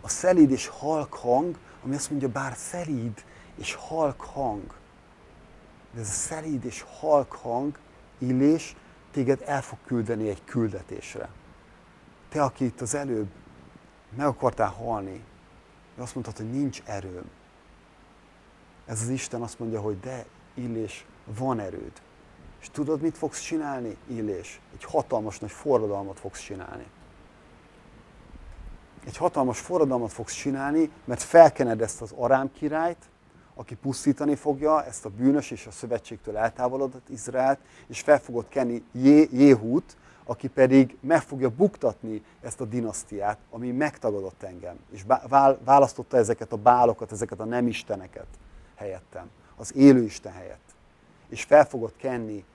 A 0.02 0.10
szelíd 0.10 0.52
és 0.52 0.68
halk 0.68 1.13
hang, 1.13 1.58
ami 1.84 1.96
azt 1.96 2.10
mondja, 2.10 2.30
bár 2.30 2.54
szelíd 2.56 3.24
és 3.56 3.74
halk 3.74 4.22
hang, 4.22 4.74
de 5.94 6.00
ez 6.00 6.08
a 6.08 6.12
szelíd 6.12 6.65
és 6.65 6.86
halk 7.00 7.32
hang, 7.32 7.78
illés, 8.18 8.76
téged 9.12 9.44
el 9.46 9.62
fog 9.62 9.78
küldeni 9.86 10.30
egy 10.30 10.44
küldetésre. 10.44 11.30
Te, 12.30 12.44
aki 12.44 12.65
itt 12.65 12.82
az 12.82 12.96
előbb 12.96 13.30
meg 14.15 14.26
akartál 14.26 14.72
halni, 14.72 15.24
azt 15.98 16.13
mondtad, 16.13 16.38
hogy 16.38 16.52
nincs 16.52 16.82
erőm. 16.86 17.30
Ez 18.86 19.02
az 19.02 19.10
Isten 19.10 19.42
azt 19.42 19.60
mondja, 19.60 19.82
hogy 19.82 20.00
de, 20.00 20.26
Illés, 20.54 21.06
van 21.26 21.60
erőd. 21.60 22.02
És 22.62 22.69
tudod, 22.69 23.02
mit 23.02 23.17
fogsz 23.17 23.41
csinálni, 23.41 23.98
Illés? 24.08 24.62
Egy 24.74 24.84
hatalmas 24.84 25.39
nagy 25.39 25.52
forradalmat 25.52 26.19
fogsz 26.19 26.41
csinálni. 26.41 26.86
Egy 29.06 29.17
hatalmas 29.17 29.60
forradalmat 29.60 30.12
fogsz 30.12 30.34
csinálni, 30.34 30.91
mert 31.06 31.22
felkened 31.22 31.82
ezt 31.82 32.02
az 32.02 32.13
arám 32.17 32.52
királyt, 32.52 33.10
aki 33.56 33.76
pusztítani 33.76 34.36
fogja 34.36 34.86
ezt 34.86 35.06
a 35.06 35.10
bűnös 35.10 35.52
és 35.52 35.65
a 35.65 35.72
szövetségtől 35.72 36.38
eltávolodott 36.38 37.10
Izraelt, 37.10 37.60
és 37.88 38.02
fel 38.02 38.19
fogod 38.19 38.48
kenni 38.48 38.84
Jé- 38.91 39.32
Jéhút, 39.32 39.98
aki 40.24 40.48
pedig 40.48 40.98
meg 41.02 41.22
fogja 41.22 41.50
buktatni 41.50 42.24
ezt 42.41 42.62
a 42.62 42.65
dinasztiát, 42.65 43.38
ami 43.50 43.72
megtagadott 43.72 44.43
engem, 44.43 44.76
és 44.91 45.06
választotta 45.63 46.17
ezeket 46.17 46.52
a 46.52 46.58
bálokat, 46.58 47.12
ezeket 47.12 47.39
a 47.39 47.45
nem 47.45 47.67
isteneket 47.67 48.28
helyettem, 48.76 49.30
az 49.56 49.76
élő 49.76 50.04
Isten 50.04 50.34
helyett. 50.34 50.69
És 51.30 51.44
fel 51.44 51.65
fogod 51.65 51.94
kenni 51.98 52.46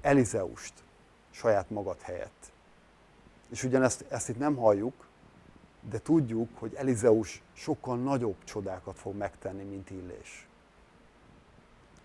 Elizeust 0.00 0.72
saját 1.30 1.70
magad 1.70 2.00
helyett. 2.00 2.52
És 3.50 3.64
ugyanezt 3.64 4.04
ezt 4.08 4.28
itt 4.28 4.38
nem 4.38 4.56
halljuk, 4.56 5.06
de 5.90 5.98
tudjuk, 5.98 6.48
hogy 6.58 6.74
Elizeus 6.74 7.42
sokkal 7.52 7.96
nagyobb 7.96 8.44
csodákat 8.44 8.98
fog 8.98 9.16
megtenni, 9.16 9.62
mint 9.62 9.90
Illés. 9.90 10.46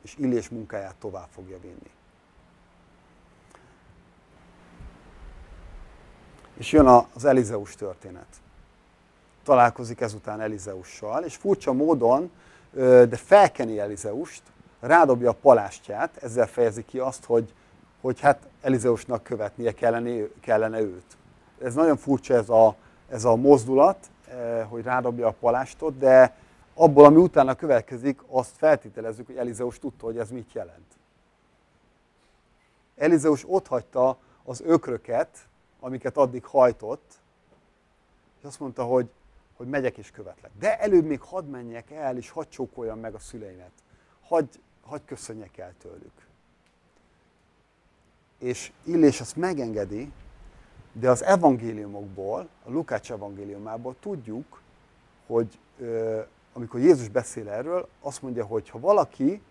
És 0.01 0.15
Illés 0.17 0.49
munkáját 0.49 0.95
tovább 0.95 1.27
fogja 1.29 1.59
vinni. 1.59 1.91
És 6.57 6.71
jön 6.71 6.87
az 7.13 7.25
Elizeus 7.25 7.75
történet. 7.75 8.41
Találkozik 9.43 10.01
ezután 10.01 10.41
Elizeussal, 10.41 11.23
és 11.23 11.35
furcsa 11.35 11.73
módon, 11.73 12.31
de 12.71 13.15
felkeni 13.15 13.79
Elizeust, 13.79 14.43
rádobja 14.79 15.29
a 15.29 15.37
palástját, 15.41 16.17
ezzel 16.17 16.47
fejezi 16.47 16.85
ki 16.85 16.99
azt, 16.99 17.25
hogy, 17.25 17.53
hogy 18.01 18.19
hát 18.19 18.47
Elizeusnak 18.61 19.23
követnie 19.23 19.71
kellene, 19.71 20.25
kellene 20.39 20.79
őt. 20.81 21.17
Ez 21.61 21.73
nagyon 21.73 21.97
furcsa 21.97 22.33
ez 22.33 22.49
a, 22.49 22.75
ez 23.09 23.25
a 23.25 23.35
mozdulat, 23.35 24.09
hogy 24.69 24.83
rádobja 24.83 25.27
a 25.27 25.35
palástot, 25.39 25.97
de 25.97 26.35
abból, 26.73 27.05
ami 27.05 27.17
utána 27.17 27.55
következik, 27.55 28.19
azt 28.27 28.57
feltételezzük, 28.57 29.25
hogy 29.25 29.37
Elizeus 29.37 29.79
tudta, 29.79 30.05
hogy 30.05 30.17
ez 30.17 30.29
mit 30.29 30.53
jelent. 30.53 30.85
Elizeus 32.95 33.43
ott 33.47 33.67
hagyta 33.67 34.17
az 34.43 34.61
ökröket, 34.61 35.37
amiket 35.79 36.17
addig 36.17 36.45
hajtott, 36.45 37.13
és 38.39 38.43
azt 38.43 38.59
mondta, 38.59 38.83
hogy, 38.83 39.09
hogy 39.55 39.67
megyek 39.67 39.97
és 39.97 40.11
követlek. 40.11 40.51
De 40.59 40.79
előbb 40.79 41.05
még 41.05 41.21
hadd 41.21 41.45
menjek 41.45 41.91
el, 41.91 42.17
és 42.17 42.29
hadd 42.29 42.45
csókoljam 42.49 42.99
meg 42.99 43.13
a 43.13 43.19
szüleimet. 43.19 43.71
Hadd, 44.27 44.45
hadd 44.87 45.01
köszönjek 45.05 45.57
el 45.57 45.73
tőlük. 45.81 46.27
És 48.39 48.71
Illés 48.83 49.21
azt 49.21 49.35
megengedi, 49.35 50.11
de 50.91 51.09
az 51.09 51.23
evangéliumokból, 51.23 52.49
a 52.63 52.69
Lukács 52.69 53.11
evangéliumából 53.11 53.95
tudjuk, 53.99 54.61
hogy 55.27 55.59
ö, 55.79 56.21
amikor 56.53 56.79
Jézus 56.79 57.09
beszél 57.09 57.49
erről, 57.49 57.87
azt 58.01 58.21
mondja, 58.21 58.45
hogy 58.45 58.69
ha 58.69 58.79
valaki, 58.79 59.41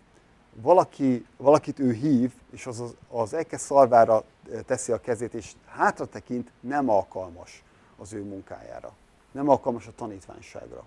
valaki 0.61 1.25
valakit 1.37 1.79
ő 1.79 1.91
hív, 1.91 2.33
és 2.51 2.65
az 2.65 2.79
az, 2.79 2.95
az 3.09 3.33
eke 3.33 3.57
szarvára 3.57 4.23
teszi 4.65 4.91
a 4.91 4.99
kezét, 4.99 5.33
és 5.33 5.53
hátra 5.65 6.05
tekint, 6.05 6.51
nem 6.59 6.89
alkalmas 6.89 7.63
az 7.97 8.13
ő 8.13 8.23
munkájára. 8.23 8.93
Nem 9.31 9.49
alkalmas 9.49 9.87
a 9.87 9.91
tanítványságra. 9.95 10.83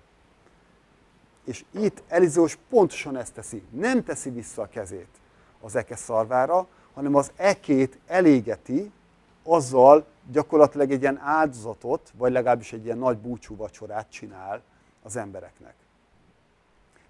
És 1.45 1.65
itt 1.71 2.03
Elizeus 2.09 2.59
pontosan 2.69 3.17
ezt 3.17 3.35
teszi. 3.35 3.63
Nem 3.71 4.05
teszi 4.05 4.31
vissza 4.31 4.63
a 4.63 4.69
kezét 4.69 5.09
az 5.61 5.77
eke 5.77 5.97
szarvára, 5.97 6.67
hanem 6.95 7.15
az 7.15 7.33
ekét 7.37 7.99
elégeti, 8.07 8.93
azzal 9.43 10.07
gyakorlatilag 10.31 10.91
egy 10.91 11.01
ilyen 11.01 11.19
áldozatot, 11.19 12.13
vagy 12.17 12.33
legalábbis 12.33 12.73
egy 12.73 12.85
ilyen 12.85 12.99
nagy 12.99 13.19
búcsú 13.19 13.57
vacsorát 13.57 14.11
csinál 14.11 14.63
az 15.03 15.17
embereknek. 15.17 15.75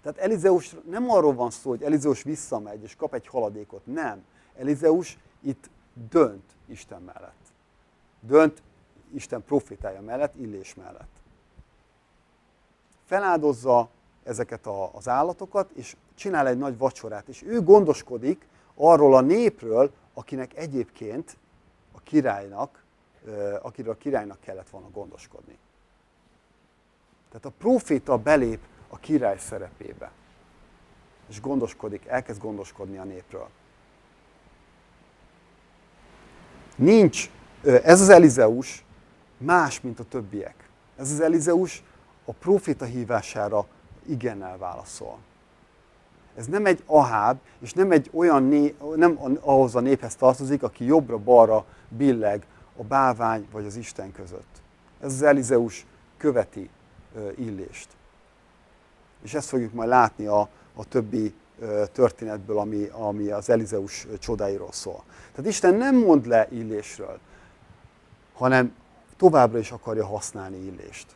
Tehát 0.01 0.17
Elizeus 0.17 0.75
nem 0.89 1.09
arról 1.09 1.33
van 1.33 1.49
szó, 1.49 1.69
hogy 1.69 1.83
Elizeus 1.83 2.23
visszamegy 2.23 2.83
és 2.83 2.95
kap 2.95 3.13
egy 3.13 3.27
haladékot. 3.27 3.85
Nem. 3.85 4.23
Elizeus 4.57 5.17
itt 5.39 5.69
dönt 6.09 6.43
Isten 6.67 7.01
mellett. 7.01 7.53
Dönt 8.19 8.61
Isten 9.13 9.43
profitája 9.43 10.01
mellett, 10.01 10.35
Illés 10.35 10.75
mellett. 10.75 11.21
Feláldozza 13.05 13.89
ezeket 14.23 14.65
a, 14.65 14.95
az 14.95 15.07
állatokat, 15.07 15.69
és 15.71 15.95
csinál 16.15 16.47
egy 16.47 16.57
nagy 16.57 16.77
vacsorát, 16.77 17.27
és 17.27 17.43
ő 17.43 17.61
gondoskodik 17.61 18.47
arról 18.75 19.15
a 19.15 19.21
népről, 19.21 19.91
akinek 20.13 20.57
egyébként 20.57 21.37
a 21.91 21.99
királynak, 22.03 22.83
akiről 23.61 23.93
a 23.93 23.97
királynak 23.97 24.39
kellett 24.39 24.69
volna 24.69 24.89
gondoskodni. 24.89 25.57
Tehát 27.27 27.45
a 27.45 27.53
proféta 27.57 28.17
belép 28.17 28.59
a 28.89 28.97
király 28.97 29.37
szerepébe, 29.37 30.11
és 31.29 31.41
gondoskodik, 31.41 32.05
elkezd 32.05 32.41
gondoskodni 32.41 32.97
a 32.97 33.03
népről. 33.03 33.47
Nincs, 36.75 37.29
ez 37.63 38.01
az 38.01 38.09
Elizeus 38.09 38.85
más, 39.37 39.81
mint 39.81 39.99
a 39.99 40.03
többiek. 40.03 40.69
Ez 40.97 41.11
az 41.11 41.19
Elizeus 41.19 41.83
a 42.25 42.31
proféta 42.31 42.85
hívására 42.85 43.67
igennel 44.05 44.57
válaszol. 44.57 45.17
Ez 46.35 46.45
nem 46.47 46.65
egy 46.65 46.83
aháb, 46.85 47.39
és 47.59 47.73
nem 47.73 47.91
egy 47.91 48.09
olyan 48.13 48.43
né, 48.43 48.75
nem 48.95 49.19
ahhoz 49.41 49.75
a 49.75 49.79
néphez 49.79 50.15
tartozik, 50.15 50.63
aki 50.63 50.85
jobbra-balra 50.85 51.65
billeg 51.89 52.45
a 52.77 52.83
bávány 52.83 53.47
vagy 53.51 53.65
az 53.65 53.75
Isten 53.75 54.11
között. 54.11 54.61
Ez 54.99 55.13
az 55.13 55.21
Elizeus 55.21 55.85
követi 56.17 56.69
illést. 57.35 57.87
És 59.23 59.33
ezt 59.33 59.47
fogjuk 59.47 59.73
majd 59.73 59.89
látni 59.89 60.25
a, 60.25 60.49
a 60.75 60.85
többi 60.85 61.33
történetből, 61.91 62.57
ami, 62.57 62.87
ami 62.91 63.27
az 63.27 63.49
Elizeus 63.49 64.07
csodáiról 64.19 64.71
szól. 64.71 65.03
Tehát 65.31 65.51
Isten 65.51 65.75
nem 65.75 65.95
mond 65.95 66.25
le 66.25 66.47
illésről, 66.49 67.19
hanem 68.33 68.75
továbbra 69.17 69.59
is 69.59 69.71
akarja 69.71 70.05
használni 70.05 70.57
illést. 70.57 71.15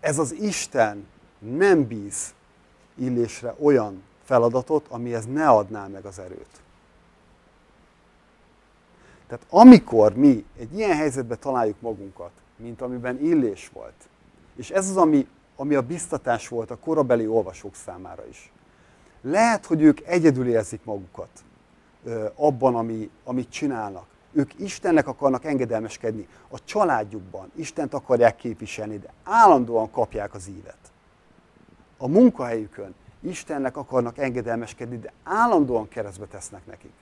Ez 0.00 0.18
az 0.18 0.32
Isten 0.32 1.06
nem 1.38 1.86
bíz 1.86 2.34
illésre 2.94 3.54
olyan 3.60 4.02
feladatot, 4.24 4.86
amihez 4.88 5.26
ne 5.26 5.48
adná 5.48 5.86
meg 5.86 6.04
az 6.04 6.18
erőt. 6.18 6.62
Tehát 9.26 9.46
amikor 9.50 10.14
mi 10.14 10.44
egy 10.58 10.74
ilyen 10.74 10.96
helyzetbe 10.96 11.36
találjuk 11.36 11.80
magunkat, 11.80 12.30
mint 12.56 12.80
amiben 12.80 13.18
illés 13.24 13.70
volt, 13.72 14.08
és 14.56 14.70
ez 14.70 14.88
az, 14.88 14.96
ami, 14.96 15.26
ami 15.56 15.74
a 15.74 15.82
biztatás 15.82 16.48
volt 16.48 16.70
a 16.70 16.78
korabeli 16.78 17.26
olvasók 17.26 17.74
számára 17.74 18.26
is. 18.26 18.52
Lehet, 19.20 19.66
hogy 19.66 19.82
ők 19.82 20.00
egyedül 20.00 20.48
érzik 20.48 20.84
magukat 20.84 21.30
abban, 22.34 22.74
ami, 22.74 23.10
amit 23.24 23.50
csinálnak. 23.50 24.06
Ők 24.38 24.58
Istennek 24.58 25.06
akarnak 25.06 25.44
engedelmeskedni 25.44 26.28
a 26.48 26.64
családjukban, 26.64 27.50
Istent 27.54 27.94
akarják 27.94 28.36
képviselni, 28.36 28.98
de 28.98 29.12
állandóan 29.24 29.90
kapják 29.90 30.34
az 30.34 30.48
ívet. 30.48 30.78
A 31.96 32.08
munkahelyükön 32.08 32.94
Istennek 33.20 33.76
akarnak 33.76 34.18
engedelmeskedni, 34.18 34.98
de 34.98 35.12
állandóan 35.24 35.88
keresztbe 35.88 36.26
tesznek 36.26 36.66
nekik. 36.66 36.92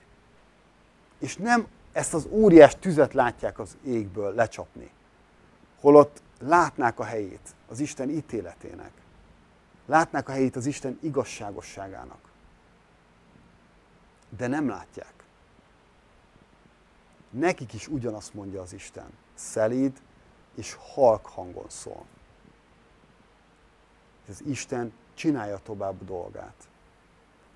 És 1.19 1.35
nem 1.35 1.67
ezt 1.91 2.13
az 2.13 2.27
óriás 2.29 2.75
tüzet 2.79 3.13
látják 3.13 3.59
az 3.59 3.77
égből 3.85 4.33
lecsapni, 4.33 4.91
holott 5.79 6.21
látnák 6.39 6.99
a 6.99 7.03
helyét 7.03 7.55
az 7.67 7.79
Isten 7.79 8.09
ítéletének. 8.09 8.91
Látnák 9.85 10.29
a 10.29 10.31
helyét 10.31 10.55
az 10.55 10.65
Isten 10.65 10.99
igazságosságának. 11.01 12.21
De 14.37 14.47
nem 14.47 14.67
látják. 14.67 15.16
Nekik 17.29 17.73
is 17.73 17.87
ugyanazt 17.87 18.33
mondja 18.33 18.61
az 18.61 18.73
Isten. 18.73 19.09
Szelíd 19.33 20.01
és 20.55 20.77
halk 20.79 21.25
hangon 21.25 21.69
szól. 21.69 22.05
Az 24.29 24.43
Isten 24.45 24.93
csinálja 25.13 25.57
tovább 25.63 26.01
a 26.01 26.03
dolgát. 26.03 26.67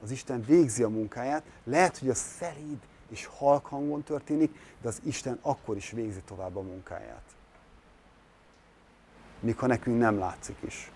Az 0.02 0.12
Isten 0.12 0.44
végzi 0.46 0.84
a 0.84 0.90
munkáját, 0.90 1.44
lehet, 1.64 1.98
hogy 1.98 2.10
a 2.10 2.14
szelíd 2.14 2.80
és 3.10 3.26
halk 3.26 3.66
hangon 3.66 4.04
történik, 4.04 4.76
de 4.82 4.88
az 4.88 5.02
Isten 5.04 5.40
akkor 5.42 5.76
is 5.76 5.92
végzi 5.92 6.22
tovább 6.26 6.56
a 6.56 6.62
munkáját. 6.62 7.24
Míg 9.40 9.58
ha 9.58 9.68
nekünk 9.68 10.00
nem 10.00 10.18
látszik 10.18 10.58
is. 10.66 10.92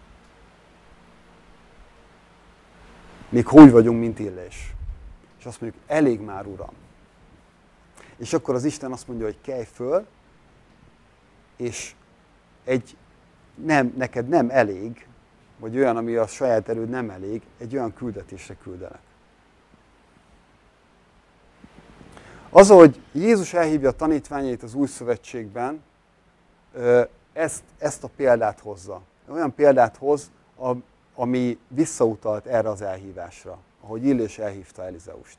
Még 3.30 3.48
hogy 3.48 3.72
vagyunk, 3.72 4.00
mint 4.00 4.20
illés. 4.20 4.74
És 5.40 5.46
azt 5.46 5.62
mondjuk, 5.62 5.84
elég 5.88 6.20
már, 6.20 6.46
Uram. 6.46 6.85
És 8.18 8.34
akkor 8.34 8.56
az 8.56 8.64
Isten 8.64 8.92
azt 8.92 9.08
mondja, 9.08 9.26
hogy 9.26 9.42
kelj 9.42 9.64
föl, 9.64 10.06
és 11.58 11.96
egy 12.64 12.98
nem, 13.56 13.94
neked 13.98 14.28
nem 14.28 14.50
elég, 14.50 15.08
vagy 15.60 15.78
olyan, 15.78 15.98
ami 15.98 16.16
a 16.16 16.28
saját 16.28 16.70
erőd 16.70 16.90
nem 16.90 17.10
elég, 17.10 17.42
egy 17.58 17.76
olyan 17.76 17.94
küldetésre 17.94 18.56
küldenek. 18.56 19.00
Az, 22.50 22.70
hogy 22.70 23.02
Jézus 23.12 23.54
elhívja 23.54 23.90
a 23.90 23.96
tanítványait 23.96 24.64
az 24.64 24.74
új 24.74 24.88
szövetségben, 24.88 25.84
ezt, 27.34 27.64
ezt 27.78 28.04
a 28.04 28.10
példát 28.16 28.60
hozza. 28.60 29.02
Olyan 29.28 29.54
példát 29.54 29.98
hoz, 29.98 30.32
ami 31.16 31.60
visszautalt 31.68 32.46
erre 32.46 32.70
az 32.70 32.82
elhívásra, 32.82 33.58
ahogy 33.82 34.06
Illés 34.06 34.38
elhívta 34.38 34.84
Elizeust. 34.84 35.38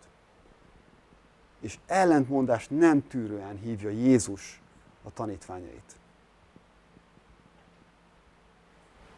És 1.61 1.79
ellentmondást 1.87 2.71
nem 2.71 3.07
tűrően 3.09 3.59
hívja 3.59 3.91
Jézus 3.91 4.61
a 5.03 5.13
tanítványait. 5.13 5.97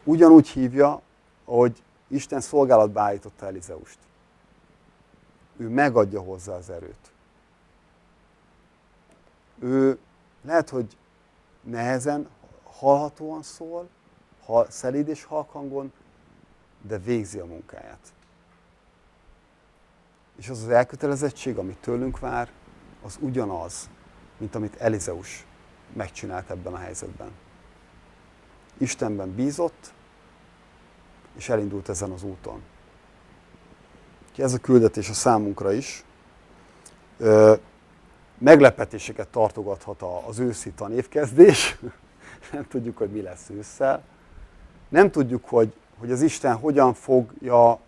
Ugyanúgy 0.03 0.47
hívja, 0.47 1.01
ahogy 1.45 1.83
Isten 2.07 2.41
szolgálatba 2.41 3.01
állította 3.01 3.45
Elizeust. 3.45 3.97
Ő 5.57 5.69
megadja 5.69 6.21
hozzá 6.21 6.53
az 6.53 6.69
erőt. 6.69 7.11
Ő 9.59 9.99
lehet, 10.41 10.69
hogy 10.69 10.97
nehezen, 11.61 12.29
hallhatóan 12.63 13.43
szól, 13.43 13.89
szelíd 14.67 15.07
és 15.07 15.23
halkhangon, 15.23 15.91
de 16.81 16.97
végzi 16.97 17.39
a 17.39 17.45
munkáját. 17.45 18.13
És 20.39 20.49
az 20.49 20.63
az 20.63 20.69
elkötelezettség, 20.69 21.57
amit 21.57 21.77
tőlünk 21.77 22.19
vár, 22.19 22.49
az 23.03 23.17
ugyanaz, 23.19 23.89
mint 24.37 24.55
amit 24.55 24.75
Elizeus 24.75 25.45
megcsinált 25.93 26.49
ebben 26.49 26.73
a 26.73 26.77
helyzetben. 26.77 27.31
Istenben 28.77 29.35
bízott, 29.35 29.93
és 31.35 31.49
elindult 31.49 31.89
ezen 31.89 32.11
az 32.11 32.23
úton. 32.23 32.61
Ez 34.37 34.53
a 34.53 34.57
küldetés 34.57 35.09
a 35.09 35.13
számunkra 35.13 35.71
is. 35.71 36.03
Meglepetéseket 38.37 39.27
tartogathat 39.27 40.01
az 40.27 40.39
őszi 40.39 40.71
tanévkezdés. 40.71 41.77
Nem 42.53 42.67
tudjuk, 42.67 42.97
hogy 42.97 43.09
mi 43.09 43.21
lesz 43.21 43.49
ősszel. 43.49 44.03
Nem 44.89 45.11
tudjuk, 45.11 45.45
hogy, 45.45 45.73
hogy 45.99 46.11
az 46.11 46.21
Isten 46.21 46.55
hogyan 46.55 46.93
fogja 46.93 47.79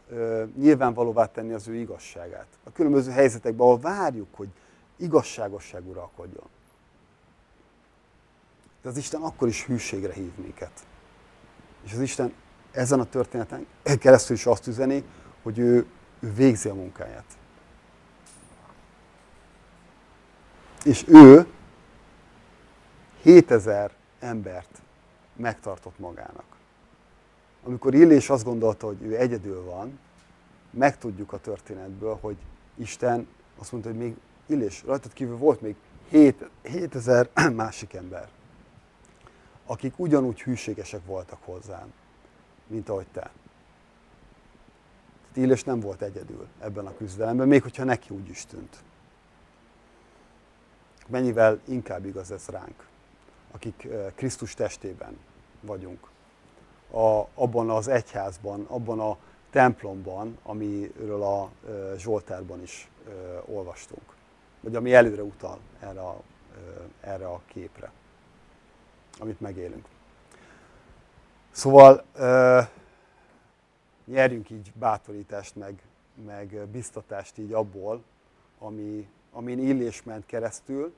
nyilvánvalóvá 0.56 1.26
tenni 1.26 1.54
az 1.54 1.68
ő 1.68 1.76
igazságát. 1.76 2.48
A 2.64 2.72
különböző 2.72 3.12
helyzetekben, 3.12 3.68
ahol 3.68 3.80
várjuk, 3.80 4.28
hogy 4.36 4.48
igazságosság 4.98 5.88
uralkodjon. 5.88 6.46
De 8.82 8.90
az 8.90 8.98
Isten 8.98 9.22
akkor 9.22 9.48
is 9.48 9.66
hűségre 9.66 10.14
hív 10.14 10.32
minket. 10.36 10.72
És 11.84 11.94
az 11.94 12.00
Isten 12.00 12.34
ezen 12.72 13.00
a 13.00 13.06
történeten 13.06 13.68
keresztül 14.00 14.36
is 14.36 14.46
azt 14.46 14.68
üzeni, 14.68 15.04
hogy 15.44 15.58
ő, 15.58 15.86
ő 16.20 16.34
végzi 16.34 16.70
a 16.70 16.74
munkáját. 16.74 17.26
És 20.84 21.06
ő 21.08 21.48
7000 23.22 23.92
embert 24.20 24.82
megtartott 25.36 26.00
magának. 26.00 26.61
Amikor 27.64 27.94
Illés 27.94 28.30
azt 28.30 28.44
gondolta, 28.44 28.88
hogy 28.88 29.02
ő 29.02 29.18
egyedül 29.18 29.64
van, 29.64 30.00
megtudjuk 30.70 31.34
a 31.34 31.40
történetből, 31.40 32.18
hogy 32.22 32.38
Isten 32.76 33.28
azt 33.58 33.72
mondta, 33.72 33.90
hogy 33.90 34.00
még 34.00 34.16
Illés, 34.46 34.84
rajtad 34.86 35.14
kívül 35.14 35.38
volt 35.38 35.62
még 35.62 35.76
7000 36.62 37.30
másik 37.54 37.94
ember 37.94 38.30
akik 39.72 40.00
ugyanúgy 40.00 40.42
hűségesek 40.42 41.06
voltak 41.06 41.44
hozzám, 41.44 41.94
mint 42.68 42.90
ahogy 42.90 43.08
te. 43.12 43.32
Tíles 45.34 45.64
nem 45.64 45.80
volt 45.80 46.02
egyedül 46.02 46.48
ebben 46.60 46.86
a 46.86 46.96
küzdelemben, 46.96 47.48
még 47.48 47.62
hogyha 47.62 47.84
neki 47.84 48.14
úgy 48.14 48.30
is 48.30 48.46
tűnt. 48.46 48.84
Mennyivel 51.08 51.60
inkább 51.68 52.06
igaz 52.06 52.32
ez 52.32 52.48
ránk, 52.48 52.88
akik 53.52 53.88
Krisztus 54.16 54.54
testében 54.54 55.18
vagyunk. 55.62 56.11
A, 56.92 57.28
abban 57.34 57.70
az 57.70 57.88
egyházban, 57.88 58.66
abban 58.70 59.00
a 59.00 59.18
templomban, 59.50 60.38
amiről 60.44 61.24
a 61.24 61.50
Zsoltárban 61.98 62.62
is 62.62 62.90
olvastunk. 63.46 64.16
Vagy 64.62 64.76
ami 64.76 64.94
előre 64.94 65.24
utal 65.24 65.60
erre 65.80 66.02
a 66.02 66.22
erre 67.02 67.28
a 67.28 67.42
képre, 67.46 67.92
amit 69.20 69.40
megélünk. 69.40 69.86
Szóval 71.52 72.04
nyerjünk 74.06 74.50
így 74.50 74.72
bátorítást, 74.76 75.56
meg, 75.56 75.82
meg 76.26 76.68
biztatást 76.72 77.38
így 77.38 77.54
abból, 77.54 78.04
ami, 78.60 79.08
amin 79.32 79.60
Illés 79.60 80.04
ment 80.04 80.26
keresztül. 80.26 80.94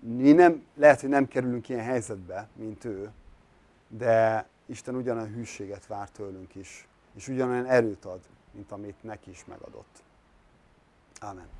Mi 0.00 0.32
nem, 0.32 0.64
lehet, 0.74 1.00
hogy 1.00 1.08
nem 1.08 1.28
kerülünk 1.28 1.68
ilyen 1.68 1.84
helyzetbe, 1.84 2.48
mint 2.54 2.84
ő, 2.84 3.10
de 3.90 4.46
Isten 4.66 4.94
ugyanolyan 4.94 5.32
hűséget 5.32 5.86
vár 5.86 6.10
tőlünk 6.10 6.54
is, 6.54 6.88
és 7.14 7.28
ugyanolyan 7.28 7.66
erőt 7.66 8.04
ad, 8.04 8.20
mint 8.52 8.72
amit 8.72 9.02
neki 9.02 9.30
is 9.30 9.44
megadott. 9.44 10.02
Amen. 11.20 11.59